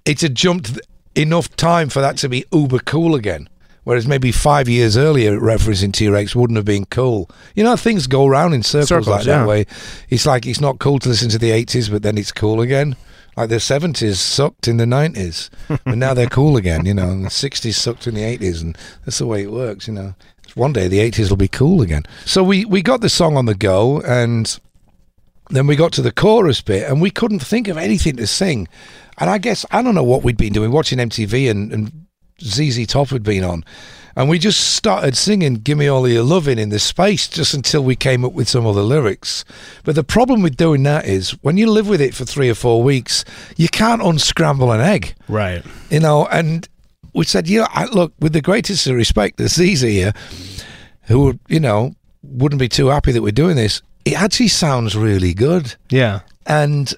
[0.04, 0.78] it had jumped
[1.14, 3.48] enough time for that to be uber cool again.
[3.88, 7.30] Whereas maybe five years earlier, referencing T Rex wouldn't have been cool.
[7.54, 9.38] You know, things go around in circles, Circles, like yeah.
[9.38, 9.64] that way.
[10.10, 12.96] It's like it's not cool to listen to the 80s, but then it's cool again.
[13.34, 17.08] Like the 70s sucked in the 90s, but now they're cool again, you know.
[17.08, 20.14] And the 60s sucked in the 80s, and that's the way it works, you know.
[20.54, 22.02] One day the 80s will be cool again.
[22.26, 24.60] So we, we got the song on the go, and
[25.48, 28.68] then we got to the chorus bit and we couldn't think of anything to sing.
[29.16, 32.07] And I guess, I don't know what we'd been doing, watching MTV and, and
[32.42, 33.64] ZZ Top had been on.
[34.16, 37.94] And we just started singing Gimme All Your Loving in this space just until we
[37.94, 39.44] came up with some other lyrics.
[39.84, 42.54] But the problem with doing that is when you live with it for three or
[42.54, 43.24] four weeks,
[43.56, 45.64] you can't unscramble an egg Right.
[45.88, 46.68] you know, and
[47.14, 50.12] we said, you know, I, look, with the greatest of respect to Caesar here,
[51.02, 55.32] who, you know, wouldn't be too happy that we're doing this, it actually sounds really
[55.32, 55.76] good.
[55.90, 56.20] Yeah.
[56.44, 56.92] And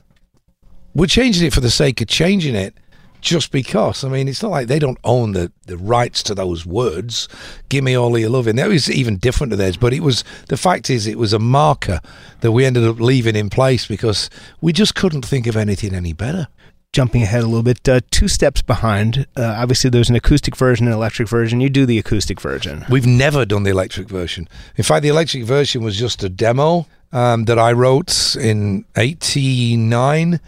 [0.94, 2.74] we're changing it for the sake of changing it
[3.20, 4.04] just because.
[4.04, 7.28] I mean, it's not like they don't own the, the rights to those words.
[7.68, 8.56] Give me all of your loving.
[8.56, 11.38] That was even different to theirs, but it was, the fact is, it was a
[11.38, 12.00] marker
[12.40, 14.30] that we ended up leaving in place because
[14.60, 16.48] we just couldn't think of anything any better.
[16.92, 19.24] Jumping ahead a little bit, uh, two steps behind.
[19.36, 21.60] Uh, obviously, there's an acoustic version and electric version.
[21.60, 22.84] You do the acoustic version.
[22.90, 24.48] We've never done the electric version.
[24.74, 30.40] In fact, the electric version was just a demo um, that I wrote in '89.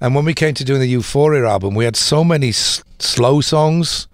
[0.00, 3.40] And when we came to doing the Euphoria album, we had so many s- slow
[3.40, 4.08] songs.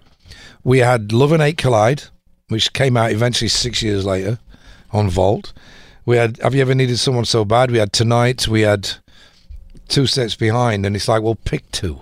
[0.63, 2.03] We had Love and Hate Collide,
[2.49, 4.39] which came out eventually six years later
[4.91, 5.53] on Vault.
[6.05, 7.71] We had Have You Ever Needed Someone So Bad?
[7.71, 8.47] We had Tonight.
[8.47, 8.89] We had
[9.87, 10.85] Two Steps Behind.
[10.85, 11.99] And it's like, well, pick two.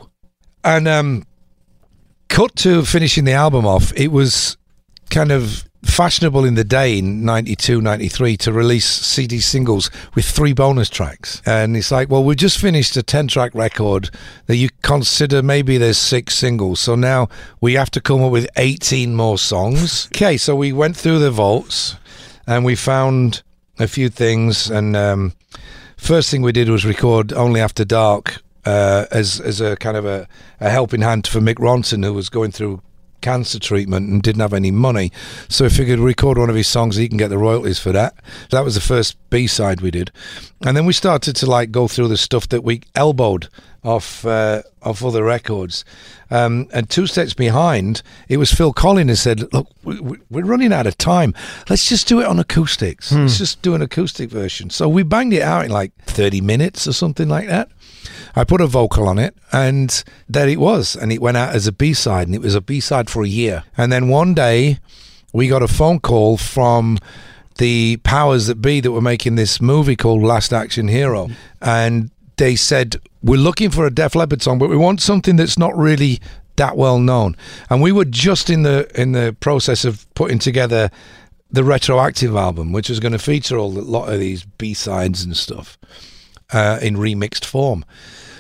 [0.63, 1.26] And um,
[2.28, 4.58] cut to finishing the album off, it was
[5.12, 10.52] kind of fashionable in the day in 92 93 to release cd singles with three
[10.52, 11.41] bonus tracks.
[11.45, 14.10] And it's like well we just finished a 10 track record
[14.48, 16.80] that you consider maybe there's six singles.
[16.80, 17.30] So now
[17.62, 20.10] we have to come up with 18 more songs.
[20.15, 21.95] Okay so we went through the vaults
[22.48, 23.43] and we found
[23.80, 24.69] a few things.
[24.69, 25.34] And um,
[25.98, 30.06] first thing we did was record only after dark uh, as as a kind of
[30.06, 30.28] a,
[30.60, 32.82] a helping hand for Mick Ronson, who was going through
[33.21, 35.12] cancer treatment and didn't have any money.
[35.49, 38.15] So we figured record one of his songs, he can get the royalties for that.
[38.51, 40.12] That was the first B side we did,
[40.65, 43.49] and then we started to like go through the stuff that we elbowed
[43.84, 45.86] off uh, off other records.
[46.32, 50.73] Um, and two steps behind, it was Phil Collen who said, "Look, we- we're running
[50.73, 51.34] out of time.
[51.69, 53.12] Let's just do it on acoustics.
[53.12, 56.88] Let's just do an acoustic version." So we banged it out in like thirty minutes
[56.88, 57.69] or something like that.
[58.36, 60.95] I put a vocal on it, and there it was.
[60.95, 63.24] And it went out as a B side, and it was a B side for
[63.24, 63.63] a year.
[63.78, 64.80] And then one day,
[65.34, 66.98] we got a phone call from
[67.58, 71.30] the powers that be that were making this movie called Last Action Hero,
[71.62, 75.58] and they said we're looking for a Def Leppard song, but we want something that's
[75.58, 76.19] not really
[76.58, 77.36] that well known.
[77.69, 80.89] And we were just in the in the process of putting together
[81.50, 85.36] the retroactive album, which was going to feature a lot of these B sides and
[85.36, 85.78] stuff
[86.52, 87.86] uh, in remixed form.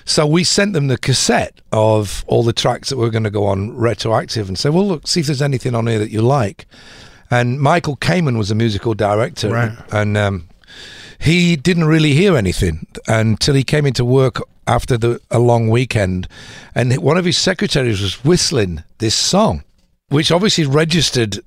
[0.05, 3.45] So we sent them the cassette of all the tracks that were going to go
[3.45, 6.21] on Retro Active and said, well, look, see if there's anything on here that you
[6.21, 6.67] like.
[7.31, 9.49] And Michael Kamen was the musical director.
[9.49, 9.71] Right.
[9.91, 10.47] And um,
[11.19, 16.27] he didn't really hear anything until he came into work after the, a long weekend.
[16.75, 19.63] And one of his secretaries was whistling this song,
[20.09, 21.39] which obviously registered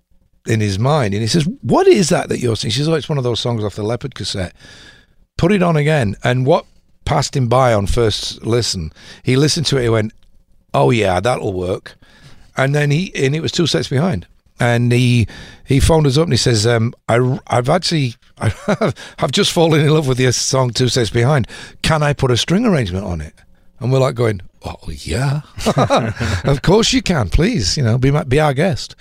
[0.46, 1.14] in his mind.
[1.14, 2.72] And he says, What is that that you're singing?
[2.72, 4.54] She says, Oh, it's one of those songs off the Leppard cassette
[5.38, 6.16] put it on again.
[6.22, 6.66] And what
[7.08, 8.92] passed him by on first listen,
[9.22, 9.84] he listened to it.
[9.84, 10.12] He went,
[10.74, 11.96] "Oh yeah, that'll work."
[12.54, 14.26] And then he and it was Two Steps Behind.
[14.60, 15.26] And he
[15.64, 19.88] he phoned us up and he says, um, I, "I've actually I've just fallen in
[19.88, 21.48] love with your song Two Steps Behind.
[21.80, 23.32] Can I put a string arrangement on it?"
[23.80, 25.40] And we're like going, "Oh yeah,
[26.44, 27.30] of course you can.
[27.30, 28.94] Please, you know, be my, be our guest."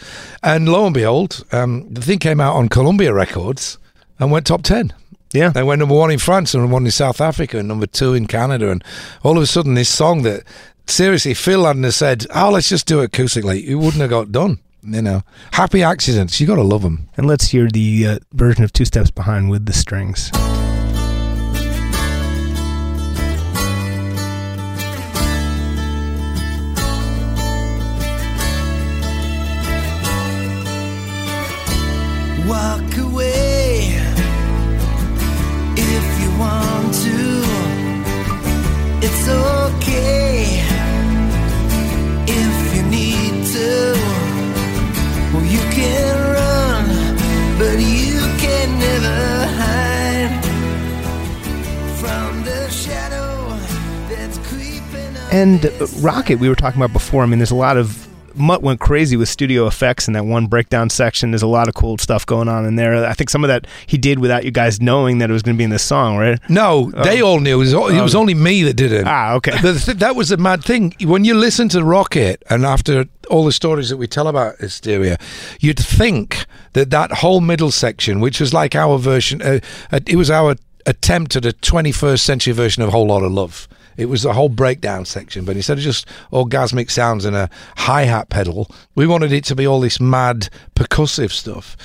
[0.44, 3.78] And lo and behold, um, the thing came out on Columbia Records
[4.18, 4.94] and went top ten.
[5.34, 5.50] Yeah.
[5.50, 8.14] They went number one in France and number one in South Africa and number two
[8.14, 8.72] in Canada.
[8.72, 8.84] And
[9.24, 10.44] all of a sudden, this song that
[10.88, 14.60] seriously Phil hadn't said, "Oh, let's just do it acoustically," it wouldn't have got done.
[14.84, 16.40] You know, happy accidents.
[16.40, 17.10] You got to love them.
[17.18, 20.32] And let's hear the uh, version of Two Steps Behind with the strings.
[45.72, 46.86] Can run,
[47.58, 50.44] but you can never hide
[52.00, 53.50] from the shadow
[54.10, 55.16] that's creeping.
[55.32, 55.70] And
[56.04, 57.24] Rocket, we were talking about before.
[57.24, 60.48] I mean, there's a lot of Mutt went crazy with studio effects in that one
[60.48, 61.32] breakdown section.
[61.32, 63.06] There's a lot of cool stuff going on in there.
[63.06, 65.56] I think some of that he did without you guys knowing that it was going
[65.56, 66.40] to be in this song, right?
[66.50, 67.56] No, they all knew.
[67.56, 69.06] It was, it was only me that did it.
[69.06, 69.58] Ah, okay.
[69.60, 70.96] Th- that was the mad thing.
[71.02, 75.18] When you listen to Rocket, and after all the stories that we tell about Hysteria,
[75.60, 79.60] you'd think that that whole middle section, which was like our version, uh,
[79.92, 83.68] uh, it was our attempt at a 21st century version of Whole Lot of Love.
[83.98, 88.04] It was the whole breakdown section, but instead of just orgasmic sounds and a hi
[88.04, 91.76] hat pedal, we wanted it to be all this mad percussive stuff.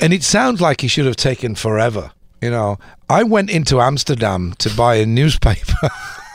[0.00, 2.12] And it sounds like he should have taken forever.
[2.40, 2.78] You know,
[3.10, 5.88] I went into Amsterdam to buy a newspaper.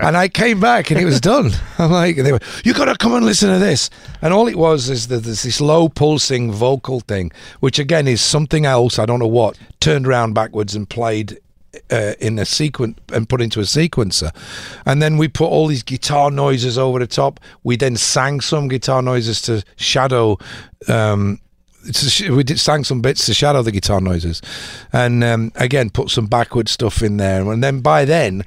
[0.00, 1.52] and I came back and it was done.
[1.78, 3.88] I'm like, they were, you got to come and listen to this.
[4.20, 8.20] And all it was is that there's this low pulsing vocal thing, which again is
[8.20, 11.38] something else, I don't know what, turned around backwards and played
[11.90, 14.34] uh, in a sequence and put into a sequencer.
[14.86, 17.40] And then we put all these guitar noises over the top.
[17.62, 20.38] We then sang some guitar noises to shadow.
[20.88, 21.40] Um,
[21.92, 24.40] to we did sang some bits to shadow the guitar noises,
[24.92, 27.50] and um, again put some backward stuff in there.
[27.50, 28.44] And then by then,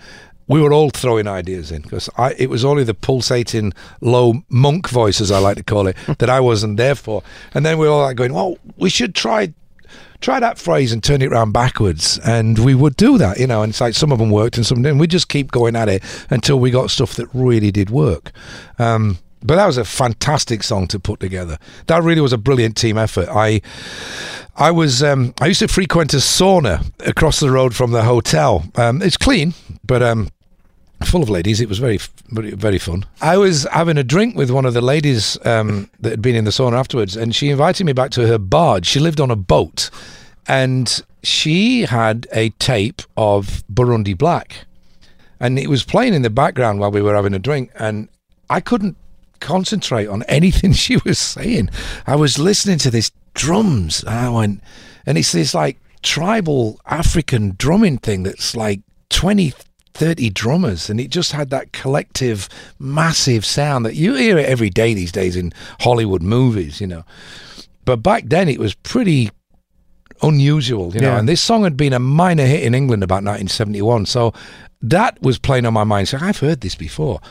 [0.48, 5.20] we were all throwing ideas in because it was only the pulsating low monk voice,
[5.20, 7.24] as I like to call it, that I wasn't there for.
[7.54, 9.54] And then we were all like going, "Well, we should try."
[10.22, 13.62] Try that phrase and turn it around backwards, and we would do that, you know.
[13.62, 14.98] And it's like some of them worked, and some didn't.
[14.98, 18.32] We just keep going at it until we got stuff that really did work.
[18.80, 21.60] Um, but that was a fantastic song to put together.
[21.86, 23.30] That really was a brilliant team effort.
[23.30, 23.62] I,
[24.56, 28.66] I was, um, I used to frequent a sauna across the road from the hotel.
[28.76, 29.54] Um, it's clean,
[29.86, 30.30] but um,
[31.04, 31.62] full of ladies.
[31.62, 33.06] It was very, very, very fun.
[33.22, 36.46] I was having a drink with one of the ladies um, that had been in
[36.46, 38.86] the sauna afterwards, and she invited me back to her barge.
[38.86, 39.90] She lived on a boat,
[40.48, 44.66] and she had a tape of Burundi Black,
[45.40, 48.08] and it was playing in the background while we were having a drink, and
[48.50, 48.96] I couldn't
[49.40, 51.70] concentrate on anything she was saying.
[52.08, 54.62] I was listening to this drums, and I went,
[55.06, 59.54] and it's this like tribal African drumming thing that's like 20
[59.96, 64.70] 30 drummers and it just had that collective massive sound that you hear it every
[64.70, 67.04] day these days in Hollywood movies, you know.
[67.86, 69.32] But back then it was pretty
[70.22, 71.14] unusual, you know.
[71.14, 71.20] Yeah.
[71.20, 74.06] And this song had been a minor hit in England about 1971.
[74.06, 74.34] So
[74.82, 76.10] that was playing on my mind.
[76.10, 77.22] So I've heard this before.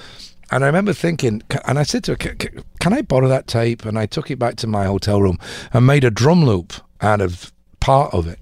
[0.50, 3.46] And I remember thinking, and I said to her, "Ca- ca- "Can I borrow that
[3.46, 5.38] tape?" And I took it back to my hotel room
[5.72, 8.38] and made a drum loop out of part of it.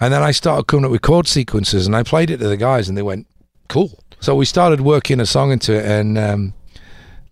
[0.00, 2.56] And then I started coming up with chord sequences, and I played it to the
[2.56, 3.26] guys, and they went,
[3.68, 6.54] "Cool." So we started working a song into it, and um,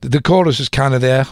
[0.01, 1.27] the, the chorus was kind of there,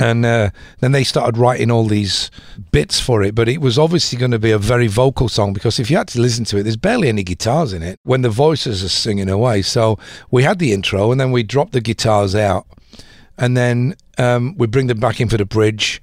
[0.00, 0.50] and uh,
[0.80, 2.30] then they started writing all these
[2.70, 3.34] bits for it.
[3.34, 6.08] But it was obviously going to be a very vocal song because if you had
[6.08, 9.28] to listen to it, there's barely any guitars in it when the voices are singing
[9.28, 9.62] away.
[9.62, 9.98] So
[10.30, 12.66] we had the intro, and then we dropped the guitars out,
[13.36, 16.02] and then um, we bring them back in for the bridge.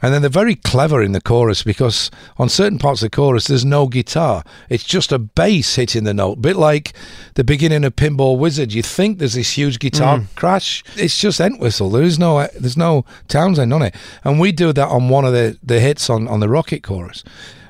[0.00, 3.46] And then they're very clever in the chorus because on certain parts of the chorus,
[3.46, 4.44] there's no guitar.
[4.68, 6.92] It's just a bass hitting the note, A bit like
[7.34, 8.72] the beginning of Pinball Wizard.
[8.72, 10.26] You think there's this huge guitar mm.
[10.36, 10.84] crash.
[10.96, 11.90] It's just Entwistle.
[11.90, 13.94] There is no, there's no Townshend on it.
[14.22, 17.24] And we do that on one of the, the hits on, on the Rocket chorus.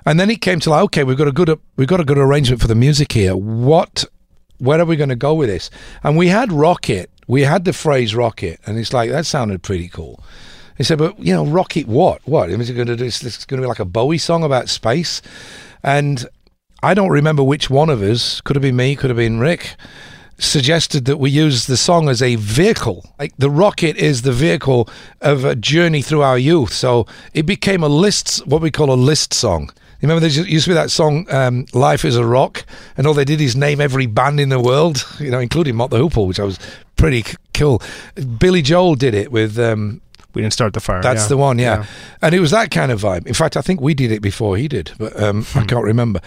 [0.05, 2.19] And then it came to like, okay, we've got a good, we've got a good
[2.19, 3.37] arrangement for the music here.
[3.37, 4.05] What,
[4.59, 5.71] where are we going to go with this?
[6.03, 7.11] And we had Rocket.
[7.27, 10.25] We had the phrase Rocket, and it's like that sounded pretty cool.
[10.79, 12.23] He said, "But you know, rocket what?
[12.25, 13.05] What is it going to do?
[13.05, 15.21] It's, going to be like a Bowie song about space."
[15.83, 16.27] And
[16.83, 19.75] I don't remember which one of us could have been me, could have been Rick.
[20.39, 23.05] Suggested that we use the song as a vehicle.
[23.19, 24.89] Like the rocket is the vehicle
[25.21, 26.73] of a journey through our youth.
[26.73, 29.73] So it became a list, what we call a list song.
[30.01, 32.65] Remember there used to be that song, um, "Life Is a Rock,"
[32.97, 35.91] and all they did is name every band in the world, you know, including Mott
[35.91, 36.61] the Hoople, which I was
[36.95, 37.83] pretty c- cool.
[38.39, 40.01] Billy Joel did it with um,
[40.39, 41.03] We didn't start the fire.
[41.03, 41.29] that's yeah.
[41.31, 41.85] the one, yeah.
[42.23, 43.27] And it was that kind of vibe.
[43.27, 46.21] In fact, I think we did it before he did, but um, I can't remember.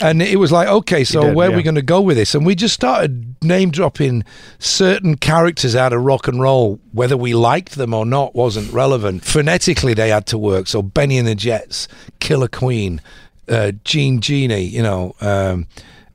[0.00, 1.64] And it was like, okay, so did, where are we yeah.
[1.64, 2.34] going to go with this?
[2.34, 4.24] And we just started name dropping
[4.58, 6.80] certain characters out of rock and roll.
[6.92, 9.24] Whether we liked them or not wasn't relevant.
[9.24, 10.66] Phonetically, they had to work.
[10.66, 11.86] So Bennie and the Jets,
[12.18, 13.02] Killer Queen,
[13.46, 15.66] uh, Jean Genie, you know, um,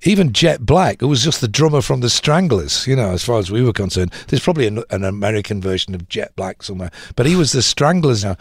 [0.05, 3.39] even Jet Black, who was just the drummer from the Stranglers, you know, as far
[3.39, 4.13] as we were concerned.
[4.27, 8.23] There's probably an, an American version of Jet Black somewhere, but he was the Stranglers
[8.23, 8.37] now.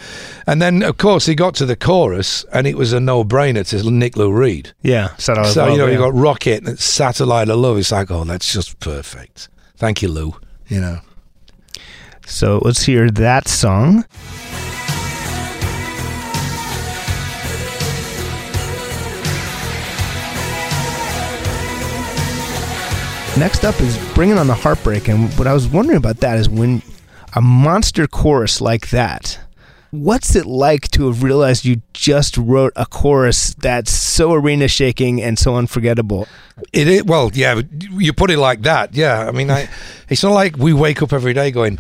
[0.47, 3.91] And then, of course, he got to the chorus, and it was a no-brainer to
[3.91, 4.73] Nick Lou Reed.
[4.83, 5.17] Yeah.
[5.17, 7.79] Satellite so you know, you got Rocket and Satellite of Love.
[7.79, 9.49] It's like, oh, that's just perfect.
[9.77, 10.37] Thank you, Lou.
[10.69, 11.01] You know.
[12.27, 14.05] So let's hear that song.
[23.37, 25.09] Next up is Bringing on the Heartbreak.
[25.09, 26.83] And what I was wondering about that is when
[27.35, 29.41] a monster chorus like that,
[29.95, 35.23] what's it like to have realized you just wrote a chorus that's so arena shaking
[35.23, 36.27] and so unforgettable?
[36.73, 37.63] It is well, yeah.
[37.91, 39.27] You put it like that, yeah.
[39.27, 39.69] I mean, I,
[40.09, 41.79] it's not like we wake up every day going,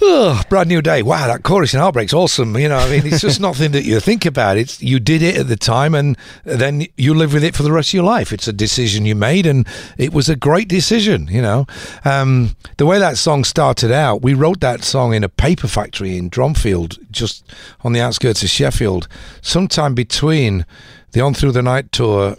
[0.00, 1.02] "Oh, brand new day!
[1.02, 3.98] Wow, that chorus in Heartbreak's awesome." You know, I mean, it's just nothing that you
[3.98, 4.56] think about.
[4.56, 7.72] It's you did it at the time, and then you live with it for the
[7.72, 8.32] rest of your life.
[8.32, 9.66] It's a decision you made, and
[9.98, 11.26] it was a great decision.
[11.26, 11.66] You know,
[12.04, 16.16] um, the way that song started out, we wrote that song in a paper factory
[16.16, 17.43] in Dronfield, just
[17.82, 19.08] on the outskirts of Sheffield,
[19.40, 20.66] sometime between
[21.12, 22.36] the On Through the Night tour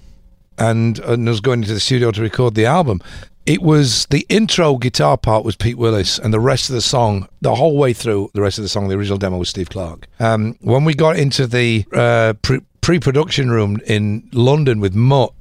[0.58, 3.01] and, and was going into the studio to record the album.
[3.45, 7.28] It was the intro guitar part was Pete Willis, and the rest of the song,
[7.41, 10.08] the whole way through, the rest of the song, the original demo was Steve Clark.
[10.20, 15.32] Um, when we got into the uh, pre- pre-production room in London with Mutt,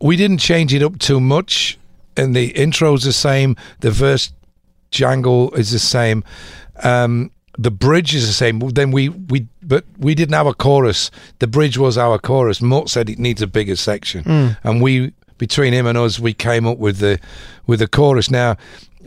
[0.00, 1.78] we didn't change it up too much,
[2.16, 4.32] and the intro's the same, the verse
[4.90, 6.24] jangle is the same.
[6.82, 8.58] Um, the bridge is the same.
[8.60, 11.10] Then we we but we didn't have a chorus.
[11.38, 12.60] The bridge was our chorus.
[12.60, 14.48] Mutt said it needs a bigger section, hmm.
[14.62, 17.18] and we between him and us we came up with the
[17.66, 18.30] with the chorus.
[18.30, 18.56] Now,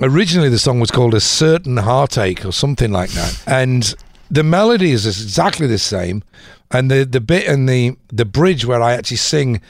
[0.02, 3.94] originally the song was called a certain heartache or something like that, and
[4.30, 6.24] the melody is exactly the same,
[6.72, 9.62] and the the bit and the the bridge where I actually sing,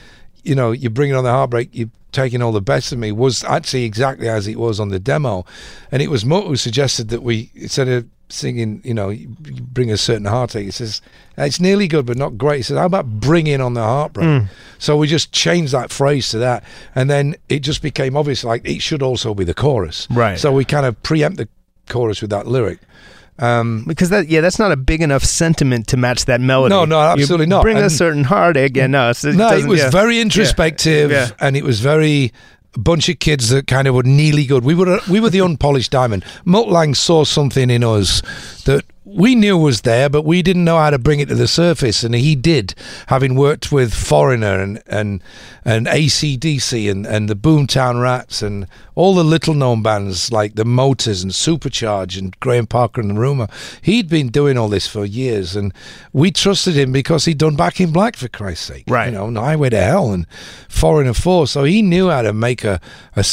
[0.44, 3.44] you know, you're bringing on the heartbreak, you taking all the best of me was
[3.44, 5.44] actually exactly as it was on the demo,
[5.90, 9.60] and it was Mutt who suggested that we instead of singing, you know, you you
[9.62, 10.64] bring a certain heartache.
[10.64, 11.00] He says
[11.36, 12.58] it's nearly good but not great.
[12.58, 14.44] He says how about bringing on the heartbreak?
[14.78, 16.64] So we just changed that phrase to that,
[16.94, 20.06] and then it just became obvious like it should also be the chorus.
[20.10, 20.38] Right.
[20.38, 21.48] So we kind of preempt the
[21.88, 22.78] chorus with that lyric.
[23.40, 26.74] Um, Because that, yeah, that's not a big enough sentiment to match that melody.
[26.74, 27.62] No, no, You absolutely not.
[27.62, 28.76] Bring a certain heartache.
[28.76, 29.90] Yeah, no, it no, it was yeah.
[29.90, 31.28] very introspective, Yeah.
[31.38, 32.32] and it was very
[32.78, 34.64] bunch of kids that kind of were nearly good.
[34.64, 36.24] We were we were the unpolished diamond.
[36.44, 38.22] Mutt Lange saw something in us
[38.64, 41.48] that we knew was there, but we didn't know how to bring it to the
[41.48, 42.74] surface, and he did,
[43.06, 45.22] having worked with Foreigner and and
[45.64, 50.64] and AC/DC and and the Boomtown Rats and all the little known bands like the
[50.64, 53.48] Motors and Supercharge and Graham Parker and the Rumor.
[53.80, 55.72] He'd been doing all this for years, and
[56.12, 59.06] we trusted him because he'd done Back in Black for Christ's sake, Right.
[59.06, 60.26] You know, and Highway to Hell and
[60.68, 62.80] Foreigner Four, so he knew how to make a
[63.16, 63.24] a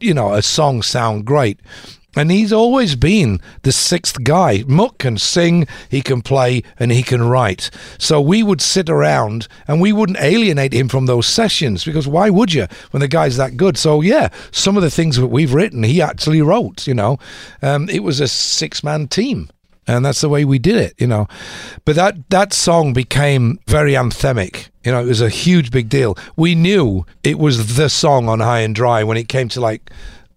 [0.00, 1.60] you know a song sound great.
[2.18, 4.64] And he's always been the sixth guy.
[4.66, 7.70] Mutt can sing, he can play, and he can write.
[7.96, 12.28] So we would sit around and we wouldn't alienate him from those sessions because why
[12.28, 13.78] would you when the guy's that good?
[13.78, 16.88] So yeah, some of the things that we've written, he actually wrote.
[16.88, 17.18] You know,
[17.62, 19.48] um, it was a six-man team
[19.88, 21.26] and that's the way we did it, you know.
[21.84, 24.68] But that that song became very anthemic.
[24.84, 26.16] You know, it was a huge big deal.
[26.36, 29.90] We knew it was the song on High and Dry when it came to like.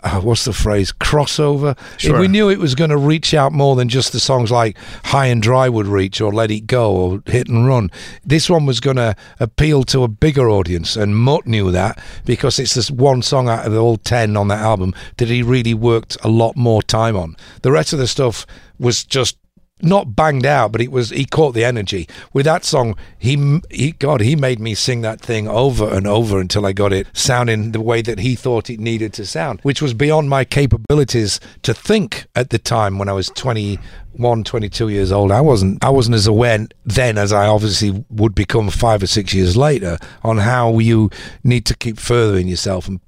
[0.04, 0.92] Uh, what's the phrase?
[0.92, 1.78] Crossover.
[1.98, 2.20] Sure.
[2.20, 5.28] We knew it was going to reach out more than just the songs like High
[5.28, 7.92] and Dry would reach, or Let It Go, or Hit and Run.
[8.26, 12.58] This one was going to appeal to a bigger audience, and Mutt knew that because
[12.58, 16.18] it's this one song out of all ten on that album that he really worked
[16.24, 17.36] a lot more time on.
[17.62, 18.46] The rest of the stuff
[18.80, 19.38] was just
[19.84, 22.96] not banged out, but it was he caught the energy with that song.
[23.18, 26.94] He, he, God, he made me sing that thing over and over until I got
[26.94, 30.44] it sounding the way that he thought it needed to sound, which was beyond my
[30.44, 35.32] capabilities to think at the time when I was 21, 22 years old.
[35.32, 39.34] I wasn't, I wasn't as aware then as I obviously would become five or six
[39.34, 41.10] years later on how you
[41.44, 43.00] need to keep furthering yourself and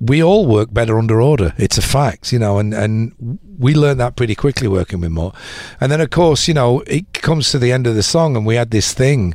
[0.00, 1.54] we all work better under order.
[1.56, 5.34] It's a fact, you know, and, and we learned that pretty quickly working with Mutt.
[5.80, 8.46] And then, of course, you know, it comes to the end of the song, and
[8.46, 9.34] we had this thing.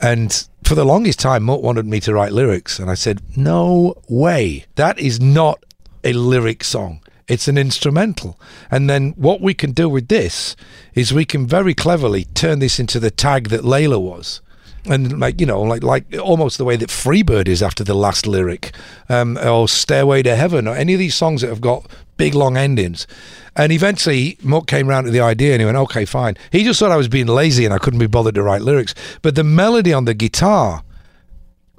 [0.00, 2.78] And for the longest time, Mutt wanted me to write lyrics.
[2.78, 4.66] And I said, no way.
[4.74, 5.64] That is not
[6.04, 7.00] a lyric song.
[7.28, 8.38] It's an instrumental.
[8.70, 10.56] And then what we can do with this
[10.94, 14.42] is we can very cleverly turn this into the tag that Layla was
[14.86, 18.26] and like you know like like almost the way that freebird is after the last
[18.26, 18.74] lyric
[19.08, 22.56] um, or stairway to heaven or any of these songs that have got big long
[22.56, 23.06] endings
[23.54, 26.80] and eventually Mutt came around to the idea and he went okay fine he just
[26.80, 29.44] thought i was being lazy and i couldn't be bothered to write lyrics but the
[29.44, 30.82] melody on the guitar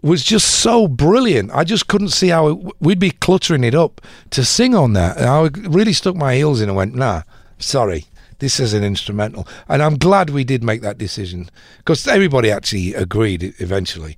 [0.03, 1.49] was just so brilliant.
[1.53, 4.01] I just couldn't see how it, we'd be cluttering it up
[4.31, 5.17] to sing on that.
[5.17, 7.23] And I really stuck my heels in and went, nah,
[7.57, 8.05] sorry,
[8.43, 9.47] this is an instrumental.
[9.69, 14.17] And I'm glad we did make that decision because everybody actually agreed eventually.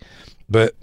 [0.49, 0.73] But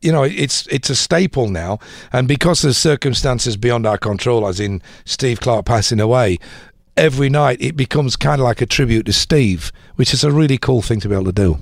[0.00, 1.78] you know, it's it's a staple now,
[2.10, 6.38] and because of circumstances beyond our control, as in Steve Clark passing away,
[6.96, 10.56] every night it becomes kind of like a tribute to Steve, which is a really
[10.56, 11.58] cool thing to be able to do.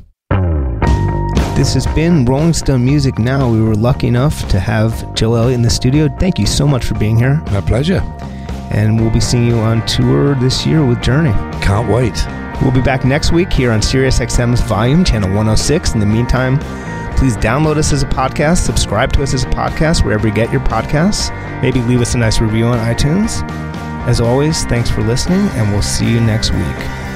[1.56, 3.50] This has been Rolling Stone Music Now.
[3.50, 6.08] We were lucky enough to have Joe Elliott in the studio.
[6.20, 7.42] Thank you so much for being here.
[7.50, 8.00] My pleasure.
[8.70, 11.32] And we'll be seeing you on tour this year with Journey.
[11.62, 12.14] Can't wait.
[12.60, 15.94] We'll be back next week here on SiriusXM's Volume, Channel 106.
[15.94, 16.58] In the meantime,
[17.16, 20.50] please download us as a podcast, subscribe to us as a podcast wherever you get
[20.50, 21.30] your podcasts.
[21.62, 23.42] Maybe leave us a nice review on iTunes.
[24.06, 27.07] As always, thanks for listening, and we'll see you next week.